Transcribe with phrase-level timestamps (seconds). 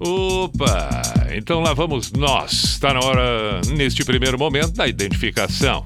[0.00, 1.02] Opa!
[1.34, 2.52] Então lá vamos nós.
[2.52, 5.82] Está na hora, neste primeiro momento, da identificação.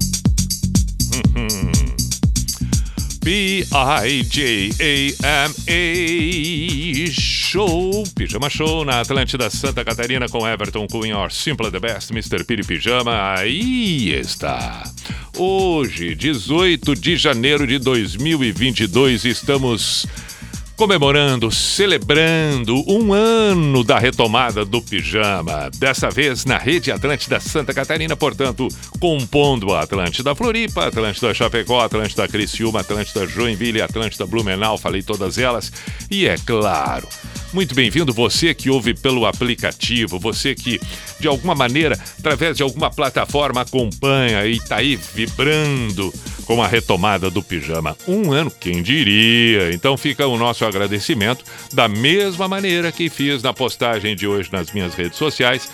[3.23, 3.71] P-I-J-A-M-A
[7.11, 12.43] Show, Pijama Show na Atlântida Santa Catarina com Everton Cunha, Simple the Best, Mr.
[12.43, 13.35] Piri Pijama.
[13.37, 14.83] Aí está.
[15.37, 20.05] Hoje, 18 de janeiro de 2022, estamos
[20.75, 25.69] comemorando, celebrando um ano da retomada do pijama.
[25.77, 28.67] Dessa vez na Rede Atlântida Santa Catarina, portanto,
[28.99, 35.71] compondo a Atlântida Floripa, Atlântida Chapecó, Atlântida Criciúma, Atlântida Joinville, Atlântida Blumenau, falei todas elas.
[36.09, 37.07] E é claro,
[37.53, 40.79] muito bem-vindo você que ouve pelo aplicativo, você que
[41.19, 46.13] de alguma maneira, através de alguma plataforma acompanha e está aí vibrando
[46.45, 47.95] com a retomada do pijama.
[48.07, 49.71] Um ano, quem diria?
[49.71, 54.71] Então fica o nosso agradecimento da mesma maneira que fiz na postagem de hoje nas
[54.71, 55.69] minhas redes sociais.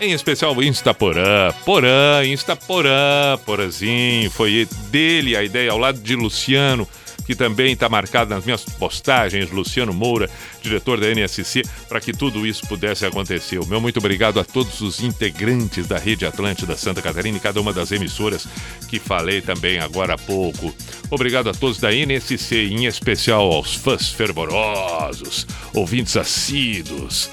[0.00, 6.86] Em especial Instaporã, Porã, Instaporã, Porazinho, foi dele a ideia ao lado de Luciano,
[7.26, 10.28] que também está marcado nas minhas postagens, Luciano Moura,
[10.62, 13.58] diretor da NSC, para que tudo isso pudesse acontecer.
[13.58, 17.60] O meu muito obrigado a todos os integrantes da Rede Atlântida Santa Catarina e cada
[17.60, 18.46] uma das emissoras
[18.88, 20.74] que falei também agora há pouco.
[21.10, 27.30] Obrigado a todos da NSC, em especial aos fãs fervorosos, ouvintes assíduos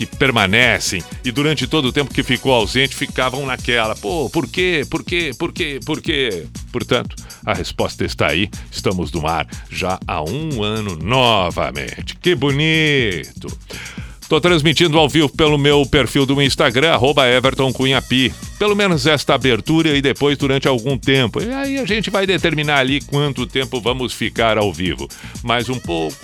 [0.00, 3.94] que permanecem e durante todo o tempo que ficou ausente ficavam naquela.
[3.94, 4.82] Pô, por quê?
[4.90, 5.32] Por quê?
[5.38, 5.78] Por quê?
[5.84, 6.46] Por quê?
[6.72, 7.14] Portanto,
[7.44, 8.48] a resposta está aí.
[8.70, 12.16] Estamos no ar já há um ano novamente.
[12.16, 13.48] Que bonito!
[14.30, 18.32] Tô transmitindo ao vivo pelo meu perfil do Instagram, arroba Everton Cunhapi.
[18.60, 21.42] Pelo menos esta abertura e depois durante algum tempo.
[21.42, 25.08] E aí a gente vai determinar ali quanto tempo vamos ficar ao vivo.
[25.42, 26.14] Mais um pouco,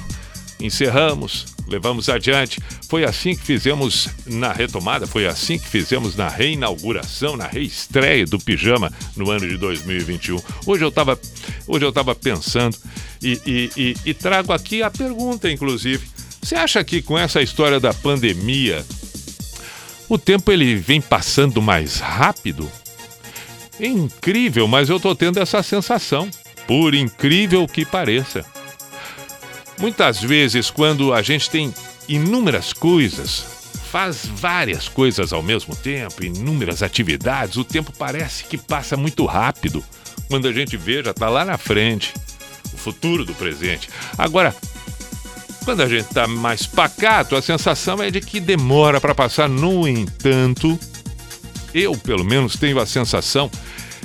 [0.60, 2.60] encerramos, levamos adiante.
[2.88, 8.38] Foi assim que fizemos na retomada, foi assim que fizemos na reinauguração, na reestreia do
[8.38, 10.40] pijama no ano de 2021.
[10.66, 11.18] Hoje eu estava
[11.66, 12.76] hoje eu tava pensando
[13.22, 16.06] e, e, e, e trago aqui a pergunta, inclusive.
[16.42, 18.84] Você acha que com essa história da pandemia
[20.08, 22.70] o tempo ele vem passando mais rápido?
[23.78, 26.30] É incrível, mas eu tô tendo essa sensação.
[26.66, 28.44] Por incrível que pareça.
[29.78, 31.72] Muitas vezes, quando a gente tem
[32.08, 33.44] inúmeras coisas,
[33.90, 39.84] faz várias coisas ao mesmo tempo, inúmeras atividades, o tempo parece que passa muito rápido.
[40.28, 42.14] Quando a gente vê, já está lá na frente,
[42.72, 43.88] o futuro do presente.
[44.18, 44.54] Agora,
[45.64, 49.48] quando a gente está mais pacato, a sensação é de que demora para passar.
[49.48, 50.78] No entanto,
[51.74, 53.50] eu pelo menos tenho a sensação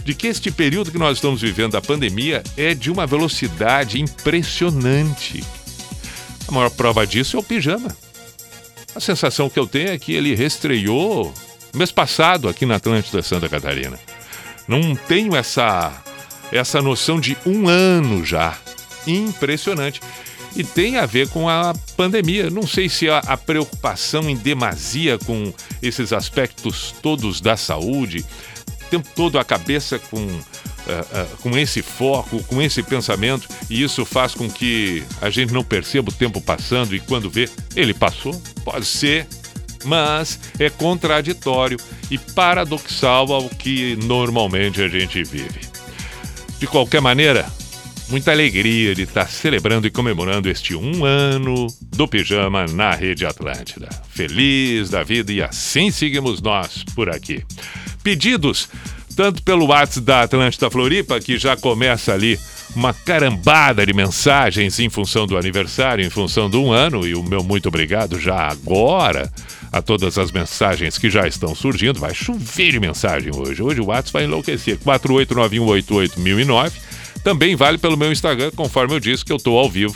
[0.04, 5.44] de que este período que nós estamos vivendo da pandemia é de uma velocidade impressionante.
[6.52, 7.96] Maior prova disso é o pijama.
[8.94, 11.34] A sensação que eu tenho é que ele restreou
[11.74, 13.98] mês passado aqui na Atlântida Santa Catarina.
[14.68, 16.04] Não tenho essa
[16.52, 18.58] essa noção de um ano já.
[19.08, 20.02] Impressionante.
[20.54, 22.50] E tem a ver com a pandemia.
[22.50, 28.26] Não sei se a, a preocupação em demasia com esses aspectos todos da saúde,
[28.82, 30.28] o tempo todo a cabeça com
[30.92, 35.64] Uh, com esse foco, com esse pensamento, e isso faz com que a gente não
[35.64, 38.40] perceba o tempo passando e quando vê, ele passou.
[38.66, 39.26] Pode ser,
[39.86, 41.78] mas é contraditório
[42.10, 45.62] e paradoxal ao que normalmente a gente vive.
[46.60, 47.50] De qualquer maneira,
[48.12, 53.90] muita alegria de estar celebrando e comemorando este um ano do pijama na Rede Atlântida.
[54.10, 57.44] Feliz da vida e assim seguimos nós por aqui.
[58.04, 58.68] Pedidos
[59.16, 62.40] tanto pelo WhatsApp da Atlântida Floripa, que já começa ali
[62.76, 67.24] uma carambada de mensagens em função do aniversário, em função do um ano, e o
[67.24, 69.32] meu muito obrigado já agora
[69.72, 72.00] a todas as mensagens que já estão surgindo.
[72.00, 73.62] Vai chover de mensagem hoje.
[73.62, 74.78] Hoje o WhatsApp vai enlouquecer.
[74.80, 76.72] 489188009.
[77.24, 79.96] Também vale pelo meu Instagram, conforme eu disse que eu estou ao vivo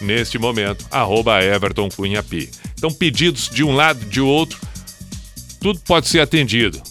[0.00, 2.22] neste momento, arroba Everton Cunha.
[2.74, 4.60] Então, pedidos de um lado, de outro,
[5.60, 6.82] tudo pode ser atendido.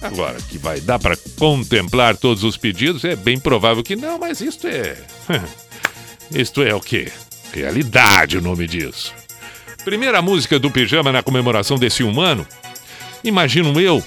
[0.00, 4.40] Agora, que vai dar para contemplar todos os pedidos, é bem provável que não, mas
[4.40, 4.96] isto é.
[6.30, 7.10] isto é o quê?
[7.52, 9.14] Realidade o nome disso.
[9.84, 12.46] Primeira música do Pijama na comemoração desse um ano.
[13.24, 14.04] Imagino eu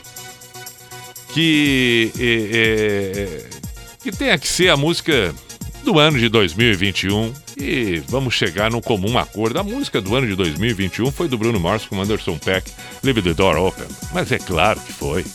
[1.34, 3.50] que, é, é,
[4.04, 5.34] que tenha que ser a música
[5.84, 9.60] do ano de 2021 e vamos chegar num comum acordo.
[9.60, 12.72] A música do ano de 2021 foi do Bruno Mars com Anderson Peck,
[13.04, 13.88] Leave the Door Open.
[14.14, 15.26] Mas é claro que foi.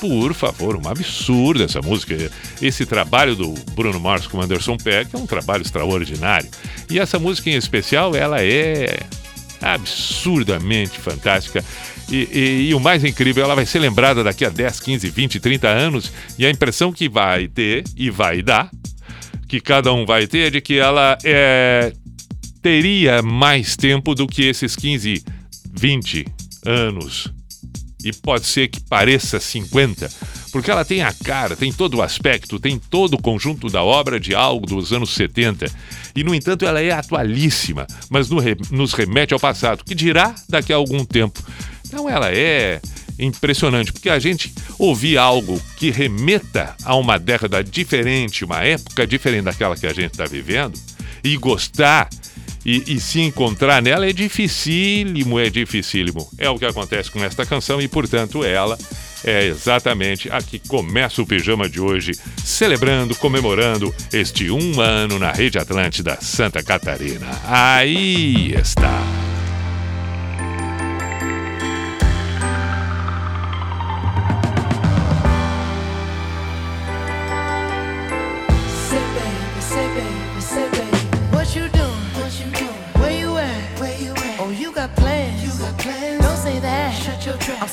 [0.00, 2.30] Por favor, uma absurda essa música.
[2.60, 6.48] Esse trabalho do Bruno Mars com Anderson Peck é um trabalho extraordinário.
[6.88, 9.00] E essa música em especial, ela é
[9.60, 11.62] absurdamente fantástica.
[12.10, 15.38] E, e, e, o mais incrível, ela vai ser lembrada daqui a 10, 15, 20,
[15.38, 16.12] 30 anos.
[16.38, 18.70] E a impressão que vai ter e vai dar
[19.46, 21.92] que cada um vai ter de que ela é,
[22.62, 25.24] teria mais tempo do que esses 15,
[25.72, 26.24] 20
[26.64, 27.39] anos.
[28.04, 30.10] E pode ser que pareça 50,
[30.52, 34.18] porque ela tem a cara, tem todo o aspecto, tem todo o conjunto da obra
[34.18, 35.66] de algo dos anos 70.
[36.16, 38.28] E, no entanto, ela é atualíssima, mas
[38.70, 41.42] nos remete ao passado, que dirá daqui a algum tempo.
[41.86, 42.80] Então, ela é
[43.18, 49.44] impressionante, porque a gente ouvir algo que remeta a uma década diferente, uma época diferente
[49.44, 50.78] daquela que a gente está vivendo,
[51.22, 52.08] e gostar
[52.64, 56.28] e, e, se encontrar nela é dificílimo, é dificílimo.
[56.36, 58.76] É o que acontece com esta canção e, portanto, ela
[59.24, 62.12] é exatamente a que começa o pijama de hoje,
[62.44, 67.26] celebrando, comemorando este um ano na Rede Atlântida Santa Catarina.
[67.46, 69.02] Aí está.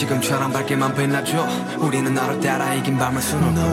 [0.00, 1.46] 지금처럼 밝게만 빛나줘
[1.78, 3.69] 우리는 너를 따라 이긴 밤을 수놓고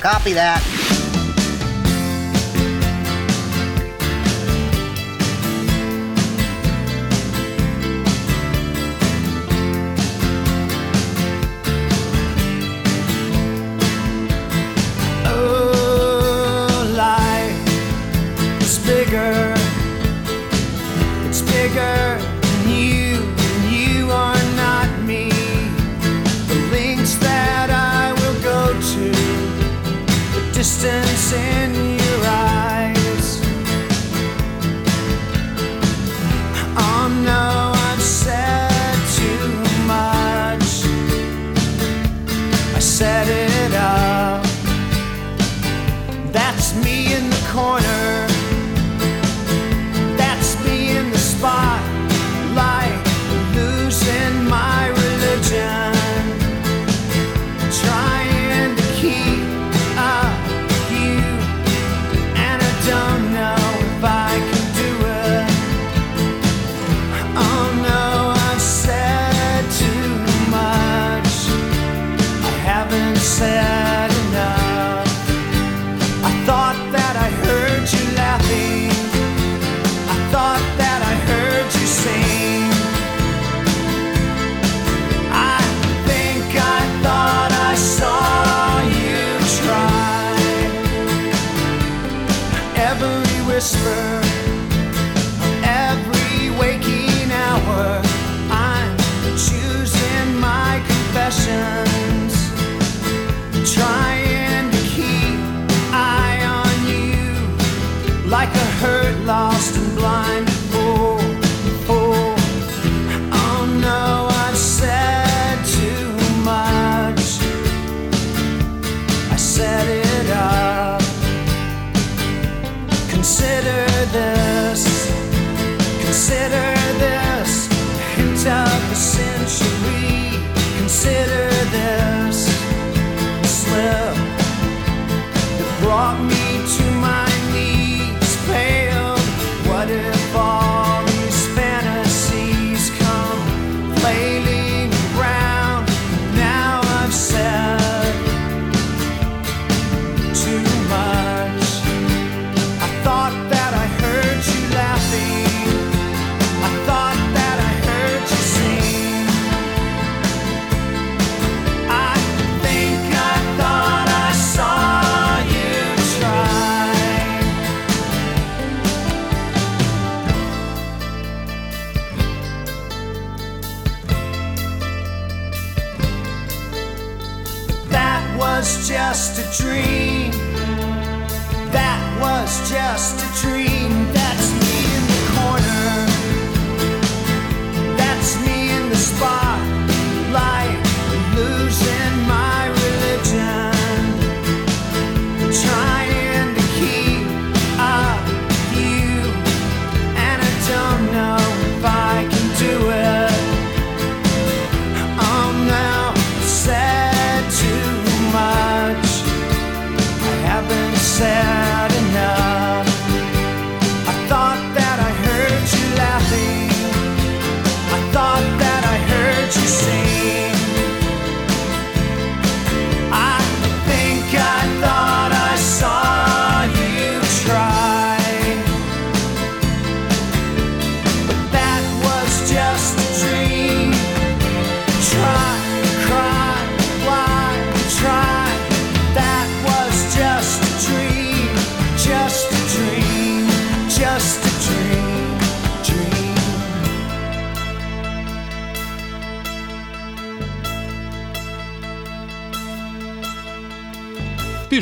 [0.00, 0.77] Copy that.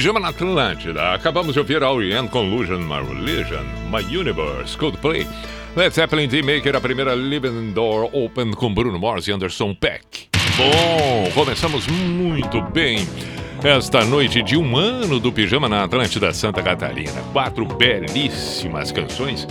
[0.06, 1.14] Pijama na Atlântida.
[1.14, 5.26] Acabamos de ouvir All End Conlusion, My Religion, My Universe, Coldplay,
[5.74, 10.28] Led Zeppelin, D-Maker, a primeira Living Door Open com Bruno Mars e Anderson Peck.
[10.56, 12.98] Bom, começamos muito bem
[13.64, 17.20] esta noite de um ano do Pijama na Atlântida Santa Catarina.
[17.32, 19.44] Quatro belíssimas canções.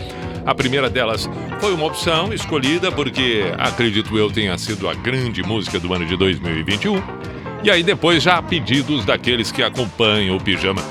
[0.45, 5.81] A primeira delas foi uma opção escolhida porque, acredito eu, tenha sido a grande música
[5.81, 7.35] do ano de 2021.
[7.65, 10.84] E aí depois já pedidos daqueles que acompanham o pijama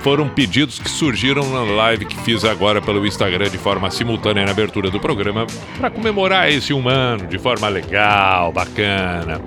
[0.00, 4.50] foram pedidos que surgiram na live que fiz agora pelo Instagram de forma simultânea na
[4.50, 5.46] abertura do programa
[5.78, 9.40] para comemorar esse humano de forma legal, bacana.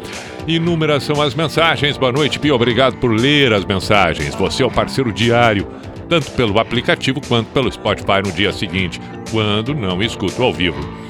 [0.48, 1.98] Inúmeras são as mensagens.
[1.98, 2.56] Boa noite, Pio.
[2.56, 4.34] Obrigado por ler as mensagens.
[4.36, 5.68] Você é o parceiro diário,
[6.08, 11.09] tanto pelo aplicativo quanto pelo Spotify no dia seguinte, quando não escuto ao vivo.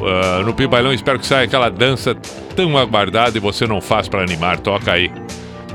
[0.00, 2.14] Uh, no Pio Bailão, espero que saia aquela dança
[2.56, 4.58] tão aguardada e você não faz para animar.
[4.58, 5.10] Toca aí.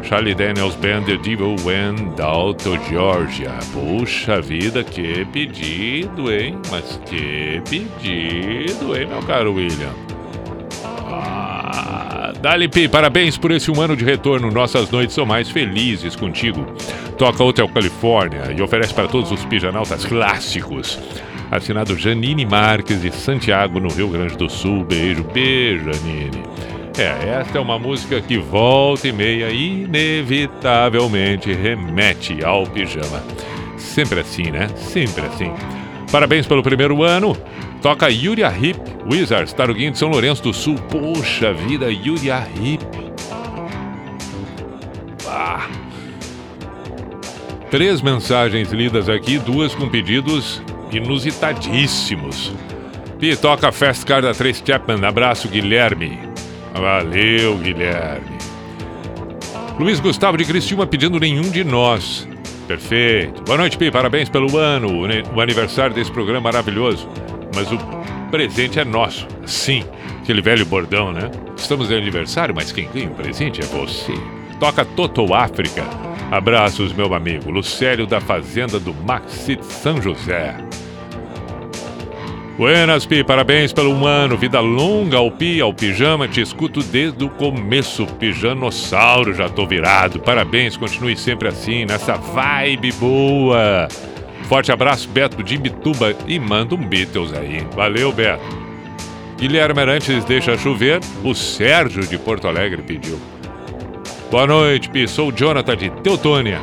[0.02, 3.54] Charlie Daniels Band The Devil Went Out to Georgia.
[3.74, 6.60] Puxa vida, que pedido, hein?
[6.70, 9.94] Mas que pedido, hein, meu caro William?
[10.84, 14.52] Ah, Dali P, parabéns por esse um ano de retorno.
[14.52, 16.66] Nossas noites são mais felizes contigo.
[17.18, 21.00] Toca Hotel Califórnia e oferece para todos os pijanautas clássicos.
[21.52, 24.84] Assinado Janine Marques de Santiago, no Rio Grande do Sul.
[24.84, 26.44] Beijo, beijo, Janine.
[26.98, 33.22] É, esta é uma música que volta e meia inevitavelmente remete ao pijama.
[33.78, 34.68] Sempre assim, né?
[34.76, 35.52] Sempre assim.
[36.12, 37.36] Parabéns pelo primeiro ano.
[37.82, 38.80] Toca Yuria Hip,
[39.12, 40.76] Wizards, Taruguinho de São Lourenço do Sul.
[40.76, 42.86] Poxa vida, Yuria Hip.
[45.28, 45.68] Ah.
[47.70, 50.62] Três mensagens lidas aqui, duas com pedidos
[50.98, 52.54] inusitadíssimos.
[53.20, 55.06] Pi, toca Fast Car da Trace Chapman.
[55.06, 56.20] Abraço, Guilherme.
[56.74, 58.38] Valeu, Guilherme.
[59.80, 62.28] Luiz Gustavo de Criciúma pedindo nenhum de nós.
[62.68, 63.42] Perfeito.
[63.44, 63.92] Boa noite, Pi.
[63.92, 65.04] Parabéns pelo ano,
[65.34, 67.08] o aniversário desse programa maravilhoso.
[67.56, 67.78] Mas o
[68.32, 69.28] presente é nosso.
[69.46, 69.84] Sim,
[70.22, 71.30] aquele velho bordão, né?
[71.56, 74.14] Estamos de aniversário, mas quem ganha o presente é você.
[74.60, 75.84] Toca Toto África.
[76.32, 77.52] Abraços, meu amigo.
[77.52, 80.56] Lucério da Fazenda do Maxi São José.
[82.58, 84.38] Buenas, Pi, parabéns pelo um ano.
[84.38, 86.26] Vida longa ao Pi, ao Pijama.
[86.26, 88.06] Te escuto desde o começo.
[88.06, 90.22] Pijanossauro, já tô virado.
[90.22, 93.90] Parabéns, continue sempre assim, nessa vibe boa.
[94.44, 96.16] Forte abraço, Beto de Imbituba.
[96.26, 97.68] E manda um Beatles aí.
[97.76, 98.46] Valeu, Beto.
[99.38, 101.02] Guilherme Arantes deixa chover.
[101.26, 103.20] O Sérgio de Porto Alegre pediu.
[104.32, 105.10] Boa noite, Pi.
[105.10, 106.62] Sou o Jonathan de Teutônia.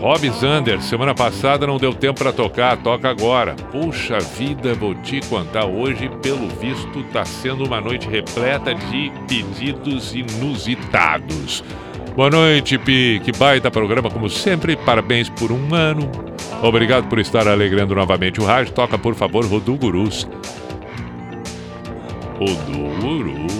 [0.00, 3.56] Rob Zander, semana passada não deu tempo para tocar, toca agora.
[3.72, 5.66] Puxa vida, vou te contar.
[5.66, 11.64] Hoje, pelo visto, tá sendo uma noite repleta de pedidos inusitados.
[12.14, 13.20] Boa noite, Pi.
[13.24, 14.76] Que baita programa, como sempre.
[14.76, 16.08] Parabéns por um ano.
[16.62, 18.72] Obrigado por estar alegrando novamente o rádio.
[18.72, 20.28] Toca, por favor, Rodu Gurus.
[23.00, 23.57] Gurus.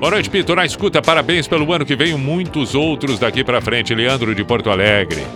[0.00, 0.56] Boa noite, Pito.
[0.56, 3.94] Na escuta, parabéns pelo ano que vem muitos outros daqui para frente.
[3.94, 5.26] Leandro de Porto Alegre.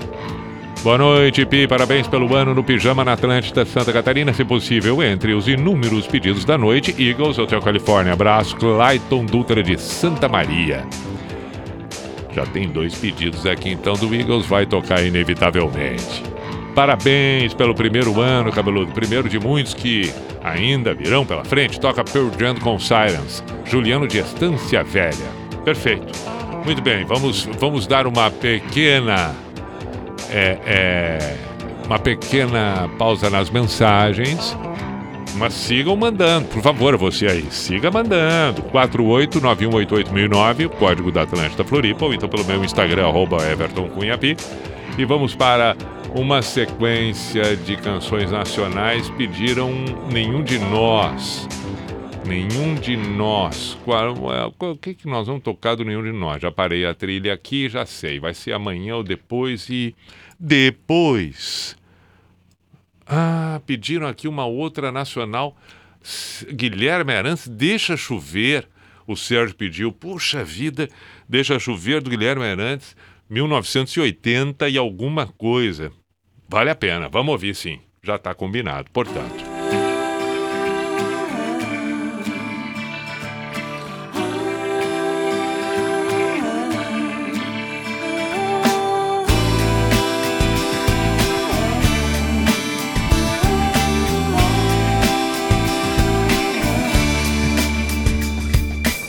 [0.82, 1.68] Boa noite, Pi.
[1.68, 5.02] Parabéns pelo ano no Pijama na Atlântida, Santa Catarina, se possível.
[5.02, 8.14] Entre os inúmeros pedidos da noite, Eagles, Hotel Califórnia.
[8.14, 10.86] Abraço, Clayton Dutra de Santa Maria.
[12.34, 14.46] Já tem dois pedidos aqui, então, do Eagles.
[14.46, 16.33] Vai tocar inevitavelmente.
[16.74, 18.92] Parabéns pelo primeiro ano, cabeludo.
[18.92, 21.78] Primeiro de muitos que ainda virão pela frente.
[21.78, 23.42] Toca Pearl Jam com Silence.
[23.64, 25.44] Juliano de Estância Velha.
[25.64, 26.12] Perfeito.
[26.64, 29.34] Muito bem, vamos, vamos dar uma pequena.
[30.30, 31.36] É, é,
[31.86, 34.56] uma pequena pausa nas mensagens.
[35.36, 37.44] Mas sigam mandando, por favor, você aí.
[37.50, 38.62] Siga mandando.
[38.62, 44.36] 489188009, código da Atlântida Floripa, ou então pelo meu Instagram, arroba Everton Cunhapi.
[44.96, 45.76] E vamos para
[46.14, 49.10] uma sequência de canções nacionais.
[49.10, 49.72] Pediram
[50.12, 51.48] Nenhum de Nós.
[52.24, 53.76] Nenhum de nós.
[54.58, 56.40] O que, que nós vamos tocar do nenhum de nós?
[56.40, 58.18] Já parei a trilha aqui, já sei.
[58.18, 59.94] Vai ser amanhã ou depois e.
[60.40, 61.76] Depois.
[63.06, 65.54] Ah, pediram aqui uma outra nacional.
[66.50, 68.66] Guilherme Arantes, deixa chover.
[69.06, 70.88] O Sérgio pediu, puxa vida,
[71.28, 72.96] deixa chover do Guilherme Arantes,
[73.28, 75.92] 1980 e alguma coisa.
[76.48, 77.80] Vale a pena, vamos ouvir sim.
[78.02, 79.44] Já está combinado, portanto.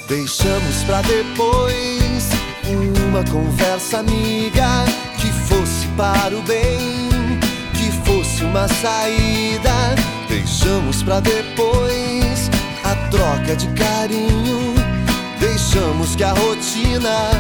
[0.08, 2.30] Deixamos pra depois
[3.16, 4.84] uma conversa amiga
[5.22, 6.95] que fosse para o bem,
[8.56, 9.96] uma saída.
[10.30, 12.50] Deixamos pra depois
[12.86, 14.74] a troca de carinho.
[15.40, 17.32] Deixamos que a rotina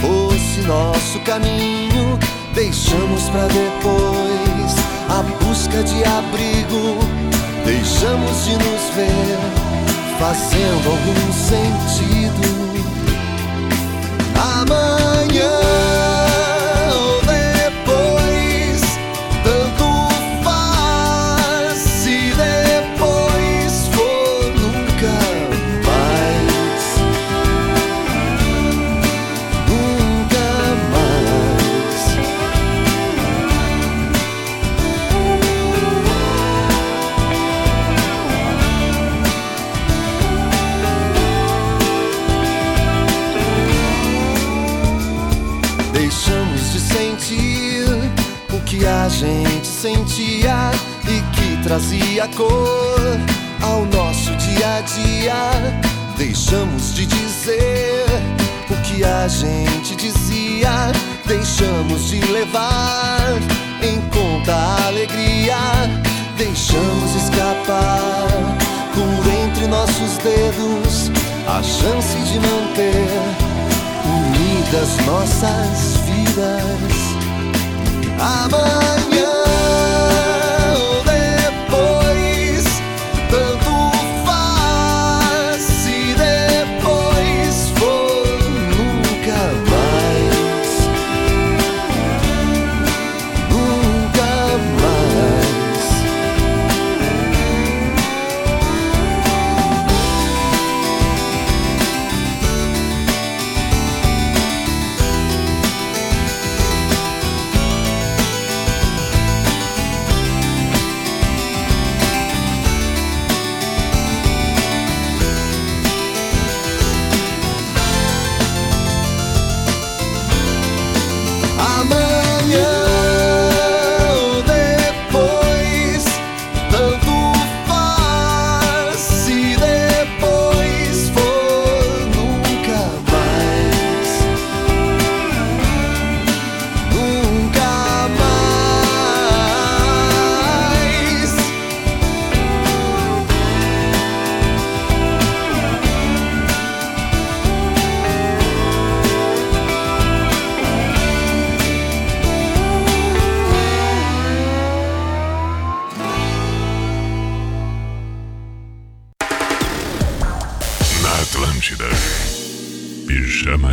[0.00, 2.18] fosse nosso caminho.
[2.54, 4.74] Deixamos pra depois
[5.08, 6.98] a busca de abrigo.
[7.64, 9.38] Deixamos de nos ver
[10.18, 12.58] fazendo algum sentido.
[14.34, 15.97] Amanhã
[51.68, 53.20] trazia cor
[53.60, 55.80] ao nosso dia a dia.
[56.16, 58.06] Deixamos de dizer
[58.70, 60.70] o que a gente dizia,
[61.26, 63.34] deixamos de levar
[63.82, 65.58] em conta a alegria,
[66.38, 68.28] deixamos escapar
[68.94, 71.10] por entre nossos dedos
[71.46, 73.10] a chance de manter
[74.06, 76.88] unidas nossas vidas.
[78.18, 79.07] Amanhã.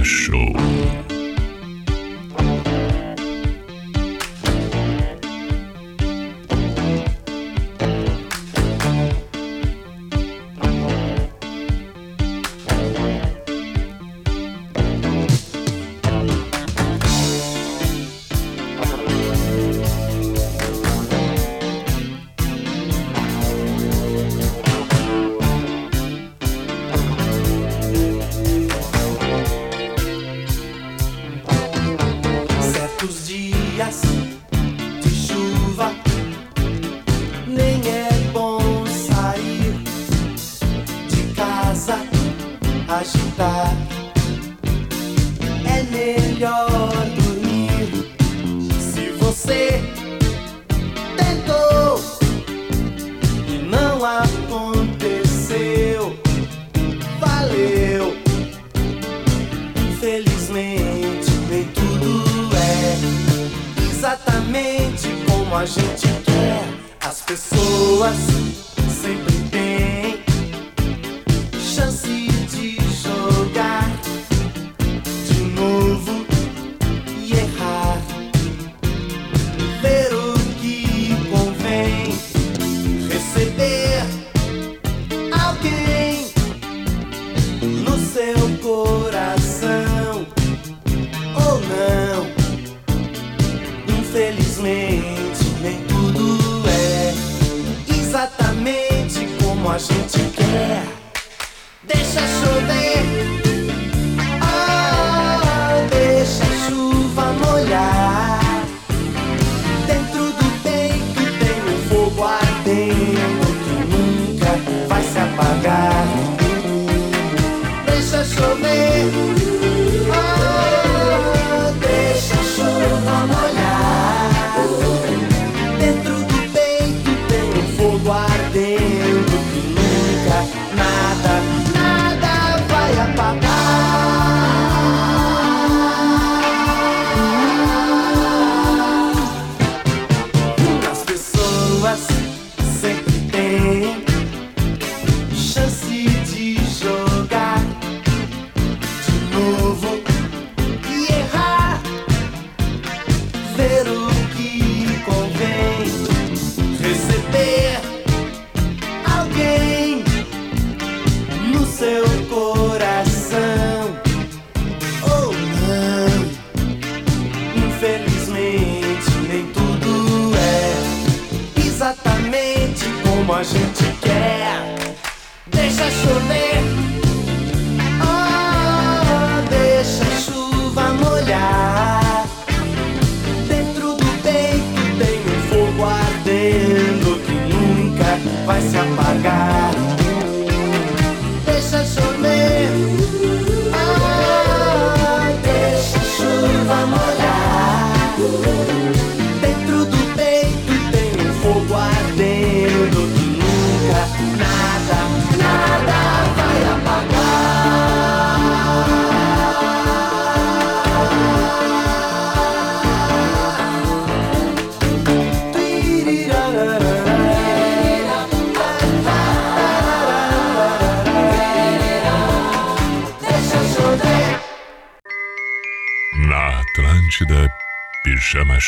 [0.06, 1.05] Como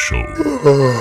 [0.07, 0.93] Show.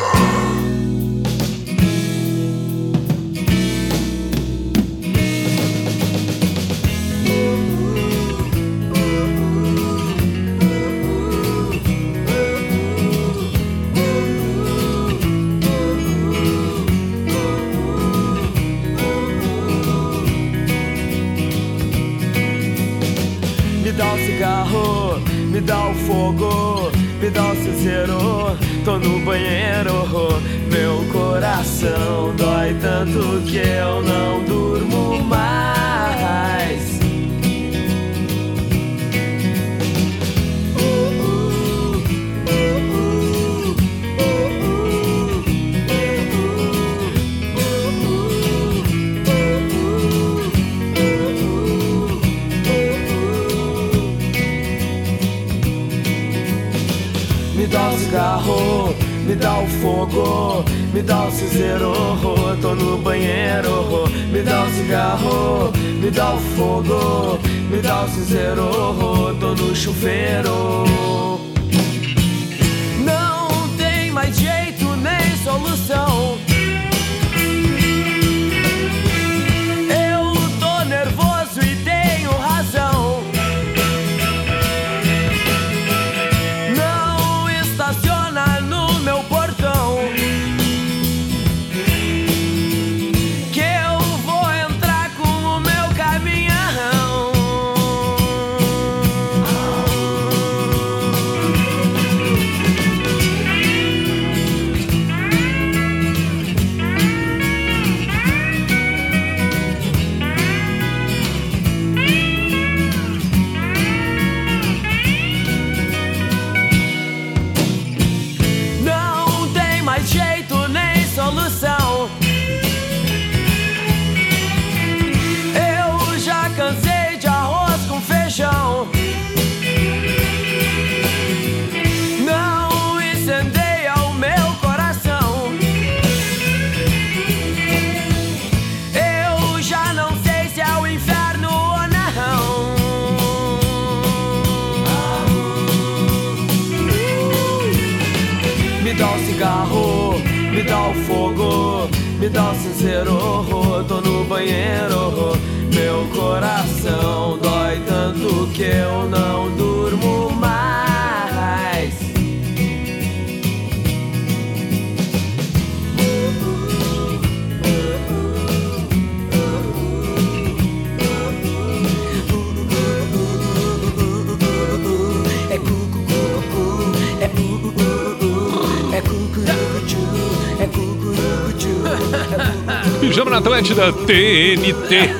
[183.76, 185.10] Atlântida TNT.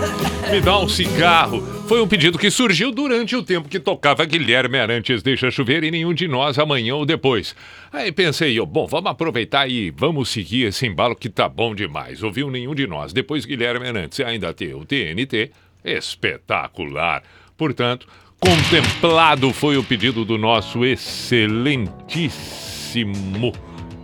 [0.51, 1.61] Me dá um cigarro.
[1.87, 5.91] Foi um pedido que surgiu durante o tempo que tocava Guilherme Arantes Deixa Chover e
[5.91, 7.55] nenhum de nós amanhã ou depois.
[7.93, 12.23] Aí pensei eu, bom, vamos aproveitar e vamos seguir esse embalo que tá bom demais.
[12.23, 13.13] Ouviu nenhum de nós.
[13.13, 15.51] Depois Guilherme Arantes ainda tem o TNT.
[15.85, 17.23] Espetacular.
[17.59, 18.09] Portanto,
[18.41, 23.53] contemplado foi o pedido do nosso excelentíssimo,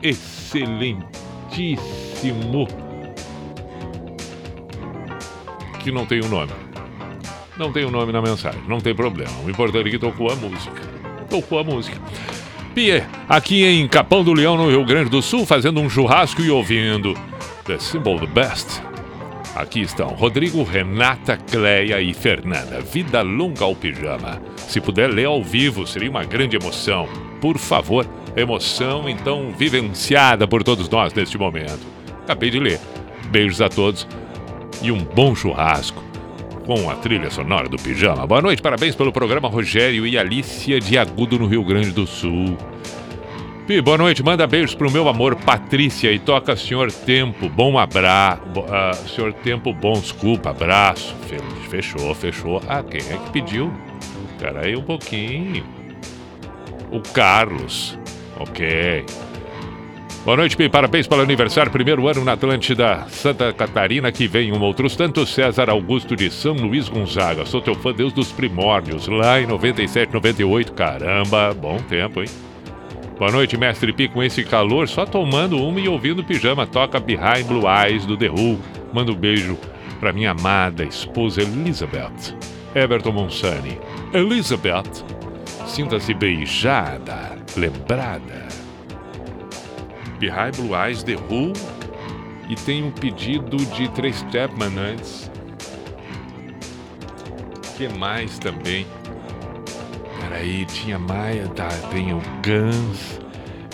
[0.02, 2.91] excelentíssimo
[5.82, 6.52] que não tem um nome.
[7.58, 9.32] Não tem um nome na mensagem, não tem problema.
[9.44, 10.80] O importante é que tocou a música.
[11.28, 11.98] Tocou a música.
[12.74, 16.50] Pia, aqui em Capão do Leão, no Rio Grande do Sul, fazendo um churrasco e
[16.50, 17.14] ouvindo
[17.64, 18.80] The Symbol the Best.
[19.54, 22.80] Aqui estão Rodrigo, Renata, Cleia e Fernanda.
[22.80, 24.40] Vida longa ao pijama.
[24.56, 27.06] Se puder ler ao vivo, seria uma grande emoção.
[27.38, 31.86] Por favor, emoção então vivenciada por todos nós neste momento.
[32.22, 32.80] Acabei de ler.
[33.30, 34.06] Beijos a todos
[34.82, 36.02] e um bom churrasco
[36.66, 38.26] com a trilha sonora do Pijama.
[38.26, 42.56] Boa noite, parabéns pelo programa Rogério e Alicia de Agudo no Rio Grande do Sul.
[43.66, 44.22] Pi, boa noite.
[44.24, 47.48] Manda beijos pro meu amor Patrícia e toca Senhor Tempo.
[47.48, 48.42] Bom abraço.
[48.42, 50.50] Uh, senhor Tempo bom, desculpa.
[50.50, 51.14] Abraço.
[51.70, 52.60] Fechou, fechou.
[52.68, 53.72] Ah, quem é que pediu?
[54.32, 55.64] Espera aí um pouquinho.
[56.90, 57.96] O Carlos.
[58.36, 59.04] Ok.
[60.24, 60.68] Boa noite, Pi.
[60.68, 61.72] Parabéns pelo aniversário.
[61.72, 64.12] Primeiro ano na Atlântida Santa Catarina.
[64.12, 65.26] Que vem um outros tanto.
[65.26, 67.44] César Augusto de São Luís Gonzaga.
[67.44, 69.08] Sou teu fã, Deus dos primórdios.
[69.08, 70.72] Lá em 97, 98.
[70.74, 72.28] Caramba, bom tempo, hein?
[73.18, 76.68] Boa noite, mestre Pi, com esse calor, só tomando uma e ouvindo pijama.
[76.68, 78.60] Toca Behind Blue Eyes do The Who.
[78.92, 79.58] Manda um beijo
[79.98, 82.36] pra minha amada esposa Elizabeth.
[82.76, 83.76] Everton Monsani.
[84.14, 85.04] Elizabeth,
[85.66, 88.51] sinta-se beijada, lembrada.
[90.22, 91.52] Behind Blue Eyes, The Who.
[92.48, 95.28] E tem um pedido de Três Stepman antes.
[97.76, 98.86] que mais também?
[100.20, 103.20] Peraí, tinha Maia, tá, tem o Guns.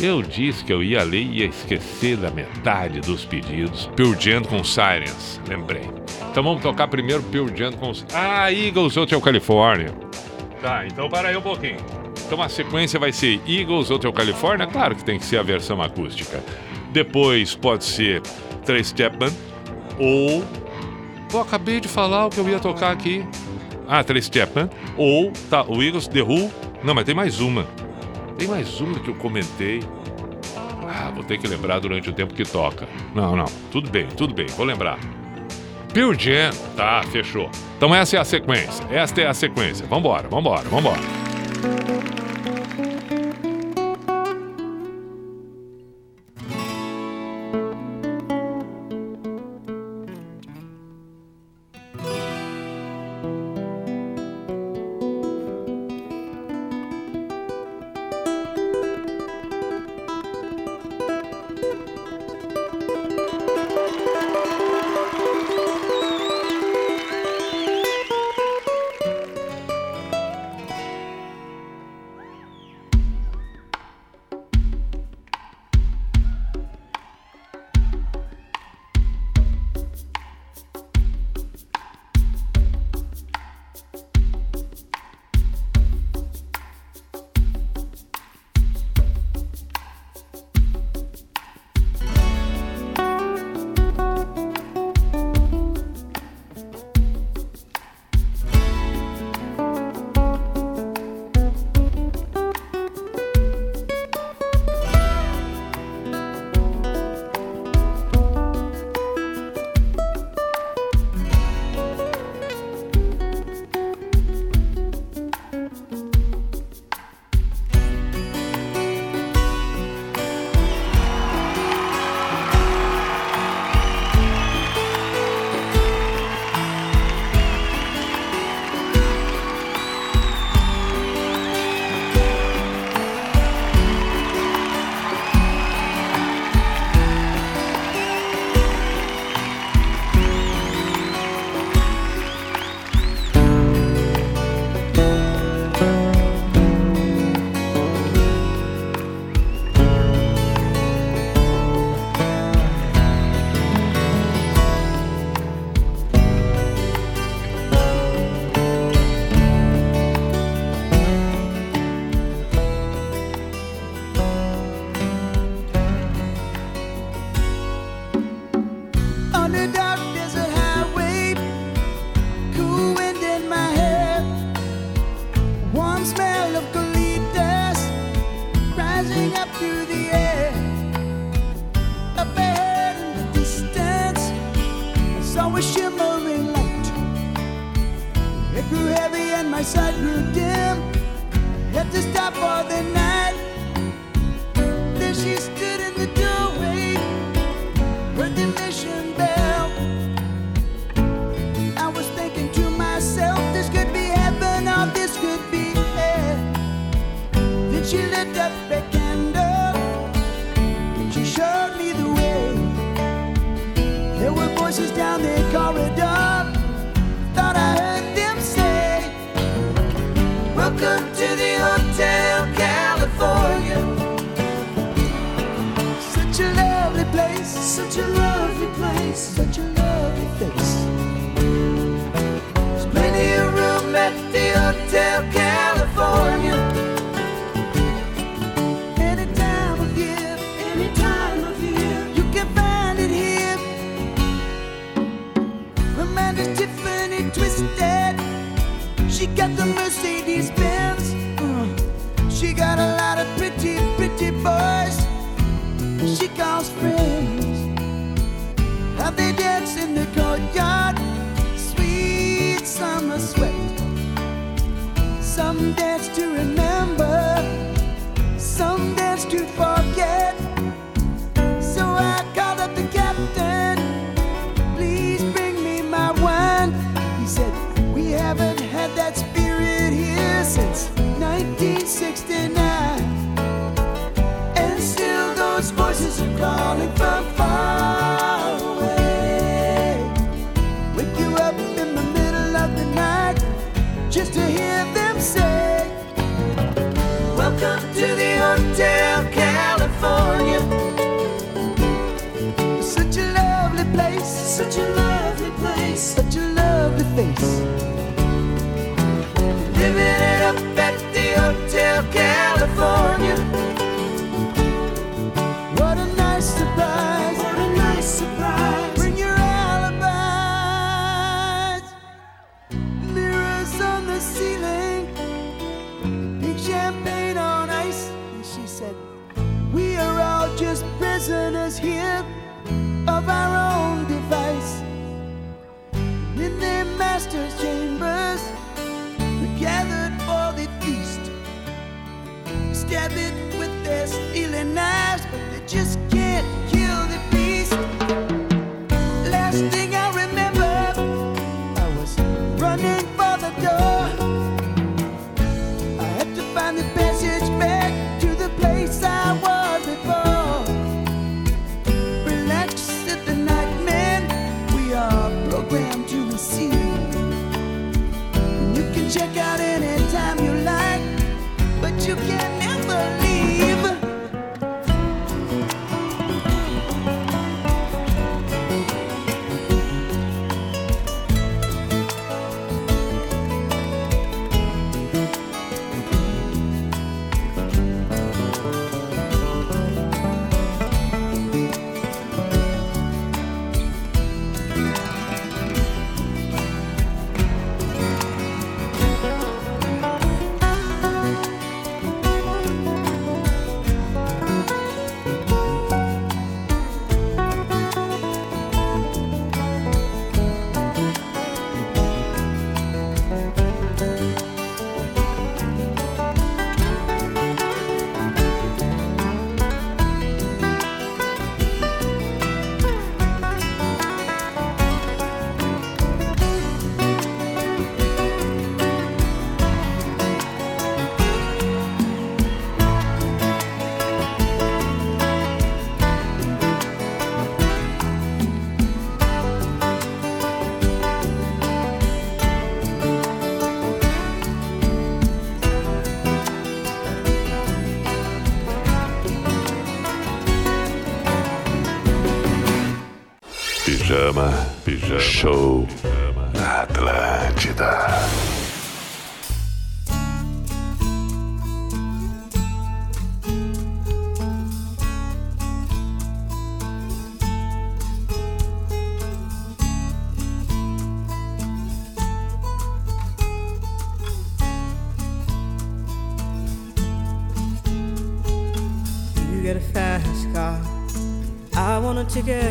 [0.00, 3.90] Eu disse que eu ia ler e ia esquecer da metade dos pedidos.
[4.18, 5.90] Jam com Sirens, lembrei.
[6.30, 7.22] Então vamos tocar primeiro
[7.54, 7.92] Jam com...
[8.14, 9.92] Ah, Eagles Hotel California.
[10.62, 12.07] Tá, então para aí um pouquinho.
[12.28, 15.80] Então a sequência vai ser Eagles Hotel California, claro que tem que ser a versão
[15.80, 16.44] acústica.
[16.92, 18.20] Depois pode ser
[18.66, 19.32] Trey Stepman
[19.98, 20.44] ou...
[21.30, 23.26] Pô, acabei de falar o que eu ia tocar aqui.
[23.88, 24.68] Ah, Três Chapman.
[24.98, 26.52] Ou tá, o Eagles, The Who.
[26.84, 27.66] Não, mas tem mais uma.
[28.36, 29.82] Tem mais uma que eu comentei.
[30.86, 32.86] Ah, vou ter que lembrar durante o tempo que toca.
[33.14, 33.46] Não, não.
[33.70, 34.46] Tudo bem, tudo bem.
[34.48, 34.98] Vou lembrar.
[35.94, 36.50] Pearl Jam.
[36.76, 37.50] Tá, fechou.
[37.78, 38.86] Então essa é a sequência.
[38.90, 39.86] Esta é a sequência.
[39.86, 41.00] Vambora, vambora, vambora.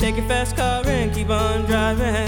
[0.00, 2.26] Take your fast car and keep on driving.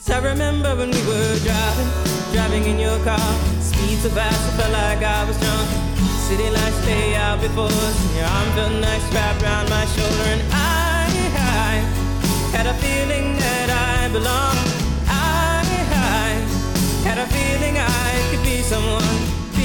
[0.00, 1.90] So I remember when we were driving,
[2.32, 3.20] driving in your car.
[3.60, 5.68] Speed so fast, I felt like I was drunk.
[6.26, 10.26] City lights lay out before us, and your arm felt nice wrapped around my shoulder.
[10.32, 11.72] And I, I
[12.56, 14.64] had a feeling that I belonged.
[15.06, 15.60] I,
[15.92, 16.40] I
[17.06, 19.39] had a feeling I could be someone,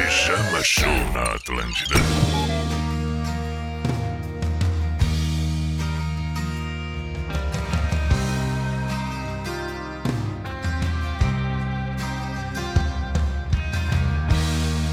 [0.00, 1.96] Pijama Show na Atlântida.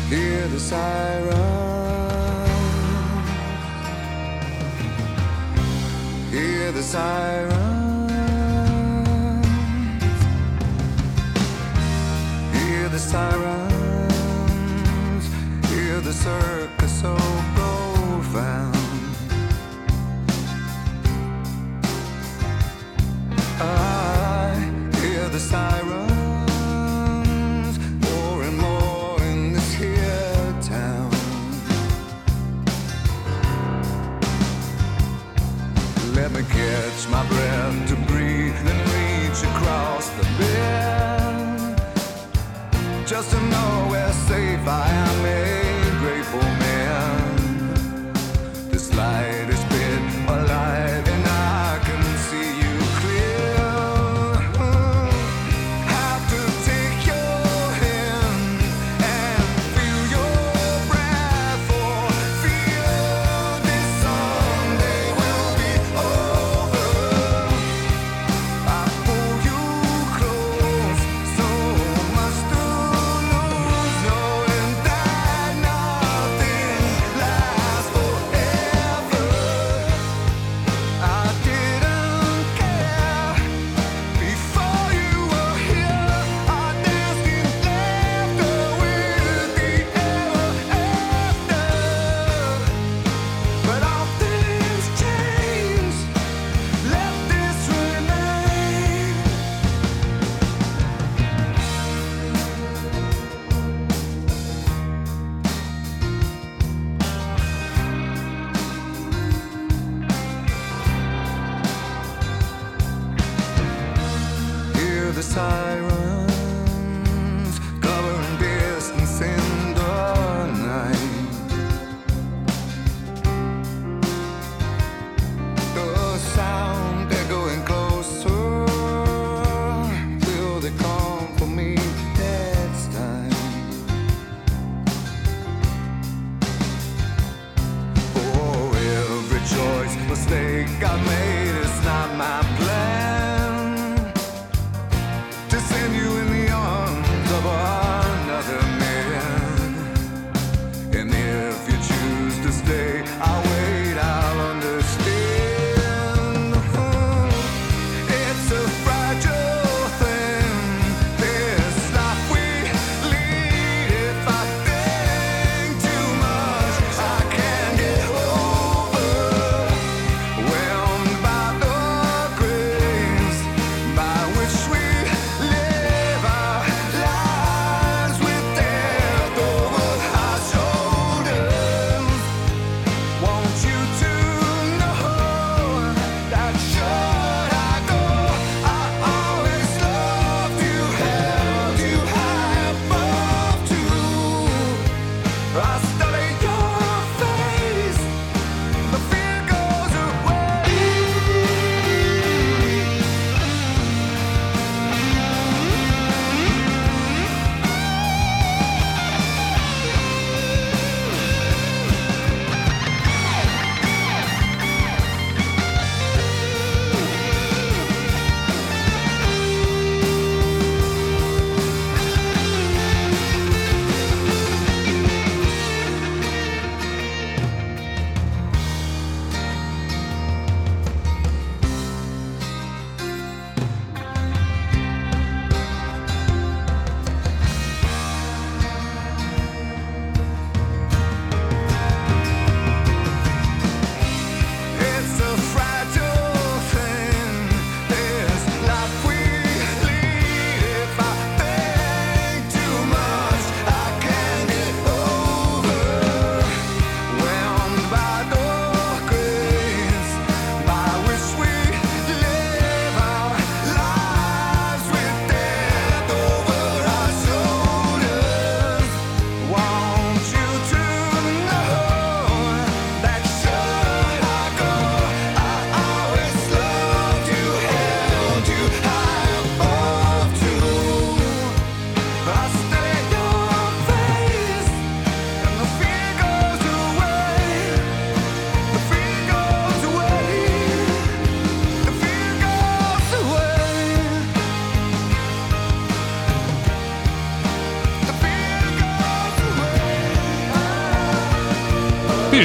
[0.10, 1.38] Hear the siren.
[6.32, 8.10] Hear the siren.
[12.54, 13.67] Hear the sirens
[16.28, 17.16] circus, so
[17.56, 18.77] go fast.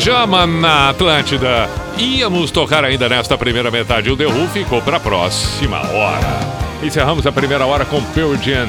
[0.02, 1.70] Pijama na Atlântida.
[1.96, 4.10] Íamos tocar ainda nesta primeira metade.
[4.10, 6.40] O The Who ficou para a próxima hora.
[6.82, 8.68] Encerramos a primeira hora com Pearl Jam.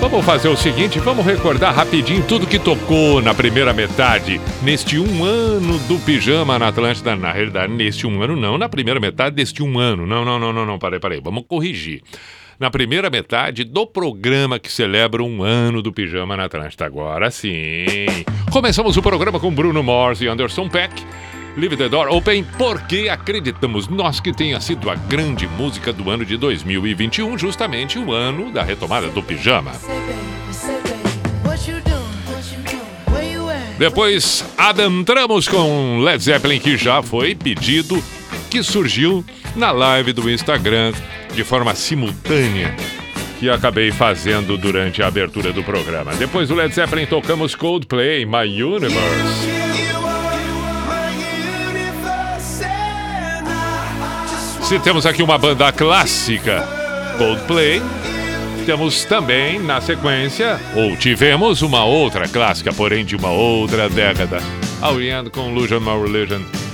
[0.00, 5.24] Vamos fazer o seguinte, vamos recordar rapidinho tudo que tocou na primeira metade, neste um
[5.24, 7.14] ano do Pijama na Atlântida.
[7.14, 10.06] Na realidade, neste um ano não, na primeira metade deste um ano.
[10.06, 12.00] Não, não, não, não, não, parei, parei, vamos corrigir.
[12.58, 16.86] Na primeira metade do programa que celebra um ano do Pijama na Atlântida.
[16.86, 18.06] Agora sim.
[18.50, 21.04] Começamos o programa com Bruno Mars e Anderson Peck.
[21.56, 26.24] Leave the Door Open, porque acreditamos nós que tenha sido a grande música do ano
[26.24, 29.72] de 2021, justamente o ano da retomada do pijama.
[33.78, 38.02] Depois adentramos com Led Zeppelin, que já foi pedido,
[38.56, 39.22] que surgiu
[39.54, 40.94] na live do Instagram
[41.34, 42.74] de forma simultânea,
[43.38, 46.14] que acabei fazendo durante a abertura do programa.
[46.14, 48.96] Depois do Led Zeppelin tocamos Coldplay, My Universe.
[54.62, 56.66] Se temos aqui uma banda clássica,
[57.18, 57.82] Coldplay,
[58.64, 64.38] temos também na sequência, ou tivemos uma outra clássica, porém de uma outra década,
[64.80, 66.65] Ariane com Illusion My Religion.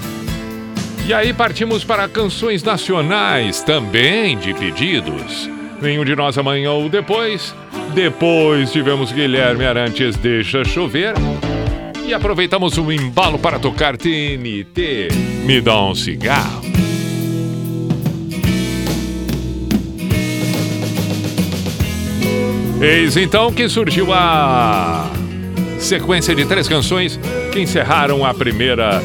[1.12, 5.46] E aí partimos para canções nacionais, também de pedidos.
[5.78, 7.54] Nenhum de nós amanhã ou depois.
[7.92, 11.12] Depois tivemos Guilherme Arantes Deixa Chover.
[12.06, 15.08] E aproveitamos o embalo para tocar TNT.
[15.44, 16.62] Me dá um cigarro.
[22.80, 25.10] Eis então que surgiu a
[25.78, 27.20] sequência de três canções
[27.52, 29.02] que encerraram a primeira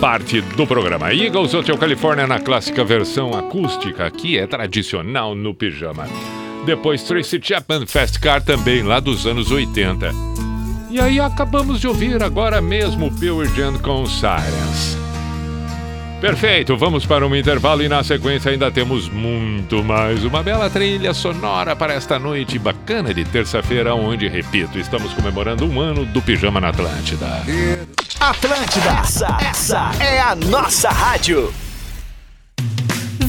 [0.00, 1.12] parte do programa.
[1.12, 6.08] Eagles Hotel California na clássica versão acústica, que é tradicional no pijama.
[6.64, 10.10] Depois Tracy Chapman Fast Car também lá dos anos 80.
[10.90, 14.98] E aí acabamos de ouvir agora mesmo Pure Jam com Sirens.
[16.18, 20.24] Perfeito, vamos para um intervalo e na sequência ainda temos muito mais.
[20.24, 25.80] Uma bela trilha sonora para esta noite bacana de terça-feira, onde, repito, estamos comemorando um
[25.80, 27.26] ano do Pijama na Atlântida.
[27.46, 27.79] It
[28.20, 31.50] Atlântida, essa, essa é a nossa rádio.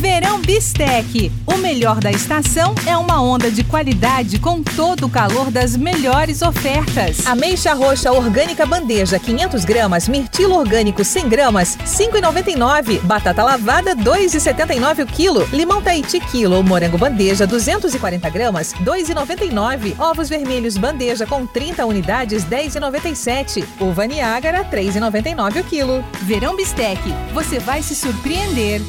[0.01, 1.31] Verão Bistec.
[1.45, 6.41] O melhor da estação é uma onda de qualidade com todo o calor das melhores
[6.41, 7.27] ofertas.
[7.27, 12.99] Ameixa roxa orgânica bandeja 500 gramas, mirtilo orgânico 100 gramas, 5,99.
[13.01, 15.47] Batata lavada 2,79 o quilo.
[15.53, 19.99] Limão Tahiti quilo morango bandeja 240 gramas, 2,99.
[19.99, 23.63] Ovos vermelhos bandeja com 30 unidades 10,97.
[23.79, 26.03] Uva Niágara 3,99 o quilo.
[26.23, 26.99] Verão Bistec.
[27.35, 28.81] Você vai se surpreender.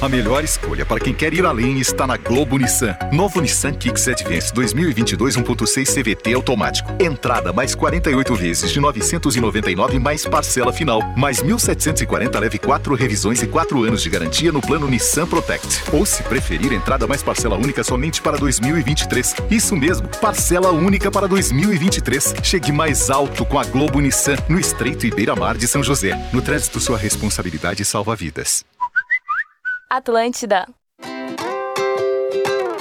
[0.00, 2.96] A melhor escolha para quem quer ir além está na Globo Nissan.
[3.12, 6.92] Novo Nissan Kicks Advance 2022 1.6 CVT automático.
[7.00, 11.02] Entrada mais 48 vezes de 999 mais parcela final.
[11.16, 15.82] Mais 1.740 leve 4 revisões e 4 anos de garantia no plano Nissan Protect.
[15.92, 19.34] Ou se preferir, entrada mais parcela única somente para 2023.
[19.50, 22.36] Isso mesmo, parcela única para 2023.
[22.42, 26.16] Chegue mais alto com a Globo Nissan no Estreito e Beira-Mar de São José.
[26.32, 28.64] No trânsito, sua responsabilidade salva vidas.
[29.90, 30.66] Atlântida.